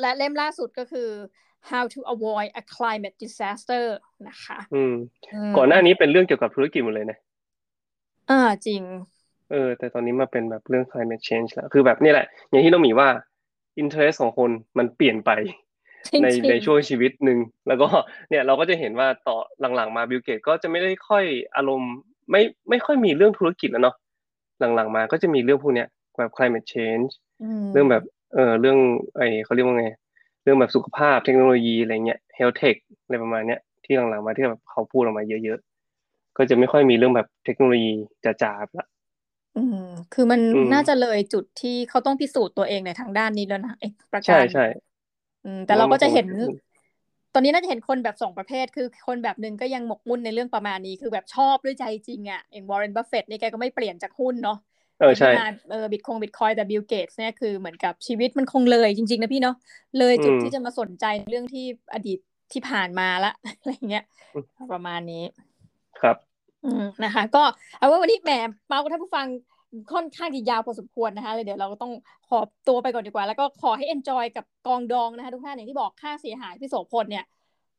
[0.00, 1.08] และเล่มล่าสุดก็คือ
[1.70, 3.84] How to Avoid a Climate Disaster
[4.28, 4.94] นะคะอืม
[5.54, 7.18] มก่อนหน้านี้เป็นเรื่องเกี่ยวกับธุรกิจหมดเลยนะ
[8.30, 8.34] อ่า
[8.66, 8.82] จริง
[9.50, 13.08] เออ แต่ตอนนี้มาเป็นแบบเรื่อง climate change แล้ว คือแบบนี่แหละ อย่างที่น้องหมีว่า
[13.82, 15.30] interest ของคนมันเปลี่ยนไป
[16.12, 17.88] จริงในๆในช่วงชีวิตหนึ่ง แล้วก็
[18.30, 19.36] เนี่ยเราก็จะเห็นว่าต่อ
[19.76, 21.24] หลังๆมาบิลเกตก็จะไม่ได้ค่อย
[21.56, 21.92] อารมณ์
[22.30, 23.96] ไม่ไม่ค่อยมีเรื่องธุรกิจแล้วเนาะ
[24.60, 27.10] หลังๆมาก็จะมีเรื่องพวกเนี้ยแบบ climate change
[27.66, 28.78] มเรื่องแบบ เออเรื่อง
[29.16, 29.86] ไอเขาเรียกว่าไง
[30.42, 37.92] เรื่องแบบสุขภาพเทคโนโลยีอะไรเงี้ย health tech อะไรประมาณเนี้ยที่หลังๆมาที่แบบเขาพูดออกมาเยอะๆ ก็จะไม่ค่อยมีเรื่องแบบเทคโนโลยี
[38.24, 38.86] จ๋าๆละ
[39.54, 39.74] อืม
[40.10, 44.62] คือมันอืมน่าจะเลยจุดที่เขาต้องพิสูจน์ตัวเองในทางด้านนี้แล้วนะไอ้ประกาใช่รใช่
[45.42, 46.54] อืมแต่เราก็จะเห็นผมว่ามันคง
[47.32, 54.54] ตอนนี้น่าจะเห็นคนแบบสองประเภท คือคนแบบหนึ่งก็ยังหมกมุ่นในเรื่องประมาณนี้ คือแบบชอบด้วยใจจริงอะอย่างวอร์เรนบัฟเฟตนี่แกก็ไม่เปลี่ยนจากหุ้นเนาะ
[55.02, 59.56] เออใช่ที่มาเออบิตคงบิตคอยแต่บิลเกตเนี่ยคือเหมือนกับชีวิตมันคงเลยจริง ๆ นะพี่เนาะ
[59.98, 62.18] เลยจุดอืมที่จะมาสนใจเรื่องที่อดีต
[62.52, 65.24] ที่ผ่านมาละอะไรเงี้ยอืมประมาณนี้
[66.00, 66.16] ครับ
[66.64, 67.42] อืมนะคะ ก็
[67.78, 68.30] เอาว่าวันนี้แหม
[68.66, 69.26] เมาส์กับท่านผู้ฟัง
[69.92, 71.92] ค่อนข้างที่ยาวพอสมควรนะคะเลยเดี๋ยวเราก็ต้อง
[72.28, 72.38] ขอ
[72.68, 77.24] ตัวไปก่อนดีกว่า แล้วก็ขอให้ enjoy กับกองดองนะคะ ทุกท่านอย่างที่บอกค่าเสียหายพี่โสพลเนี่ย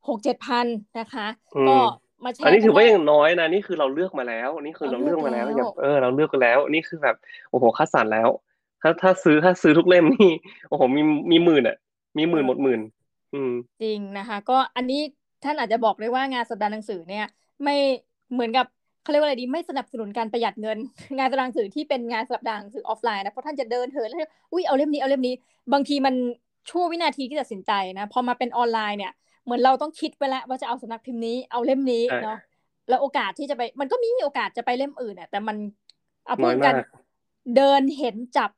[0.08, 0.66] หกเจ็ดพัน
[1.00, 1.78] นะคะอืมก็
[2.26, 7.16] มาแชร์อันนี้ถือว่ากัยังน้อยนะนี่คือเราเลือกมาแล้วอันนี้คือเราเราเลืเลืออกกมาแล้วแล้วอย่างเออเราเลือกกันแล้ว นี่คือแบบ
[7.50, 8.30] โอ้โหคัดสรรแล้ว
[8.82, 10.32] ถ้าถ้าซื้อถ้าซื้อทุกเล่มนี่
[10.70, 11.76] โอ้โหมีมีหมื่นอะ
[12.18, 12.82] มีหมื่นหมดหมื่น
[13.34, 15.02] อืม จริงนะคะ ก็อันนี้
[15.44, 17.26] ท่านอาจจะบอกได้ว่างานสัปดาห์หนังสือเนี่ย
[17.64, 17.76] ไม่
[18.34, 18.66] เหมือนกับ
[19.02, 20.78] เขาเรียกว่าอะไรดีไม่สนับสนุนการประหยัดเงิน
[21.18, 24.20] งานสัปดาห์หนังสือที่เป็นงานสัปดาห์หนังสือออฟไลน์นะเพราะท่านจะเดินเหินแล้ว
[24.52, 25.34] อุ้ยเอาเล่มนี้เอาเล่มนี้
[25.74, 26.16] บางทีมัน
[26.70, 29.12] ชั่ววินาทีที่ตัดสินใจนะพอมาเป็นออนไลน์เนี่ย
[29.44, 32.38] เหมือนเราต้องคิดไปแล้วว่าจะเอาสำนักพิมพ์นี้เอาเล่มนี้ใช่เนาะ
[32.90, 35.58] แล้วโอกาสที่จะไป มันก็มีโอกาสจะไปเล่มอื่นอะแต่มัน
[36.26, 36.86] เอาพูน้ดอยกัมานก
[37.56, 38.52] เดินเห็นจับ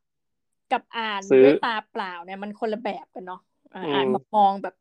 [0.71, 3.41] กับอ่านซื้อด้วยตาเปล่าเนี่ยมันคนละแบบกันเนาะ
[3.75, 4.75] อ่าอืมอ่านมองแบบ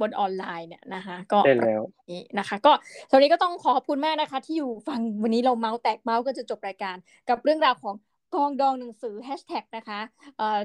[0.00, 1.82] บนออนไลน์เนี่ยนะคะ ก็ได้แล้ว
[2.12, 2.72] นี้นะคะ ก็
[3.08, 6.96] สวัสดีก็ต้องขอบคุณแม่นะคะ ที่อยู่ฟังวันนี้เราเมาส์แตกเมาส์ก็จะจบรายการ
[7.28, 7.94] กับเรื่องราวของ
[8.34, 10.00] กองดองหนังสือแฮชแท็กนะคะ
[10.38, 10.60] เอ่อ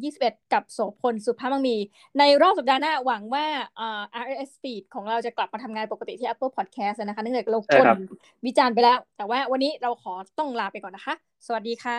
[0.00, 1.76] 2021 กับโสพลสุภาพมังมี
[2.18, 7.98] ในรอบสัปดาห์หน้าหวังว่าเอ่อ RSS feed ของเราจะกลับมาทำงานปกติที่ Apple Podcast นะคะเนื่องจากเราใช่คนครับ
[8.46, 11.14] วิจารณ์ไปแล้ว แต่ว่าวันนี้เราขอต้องลาไปก่อนนะคะ
[11.46, 11.98] สวัสดีค่ะ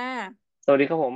[0.65, 1.13] สวัสดีครับผม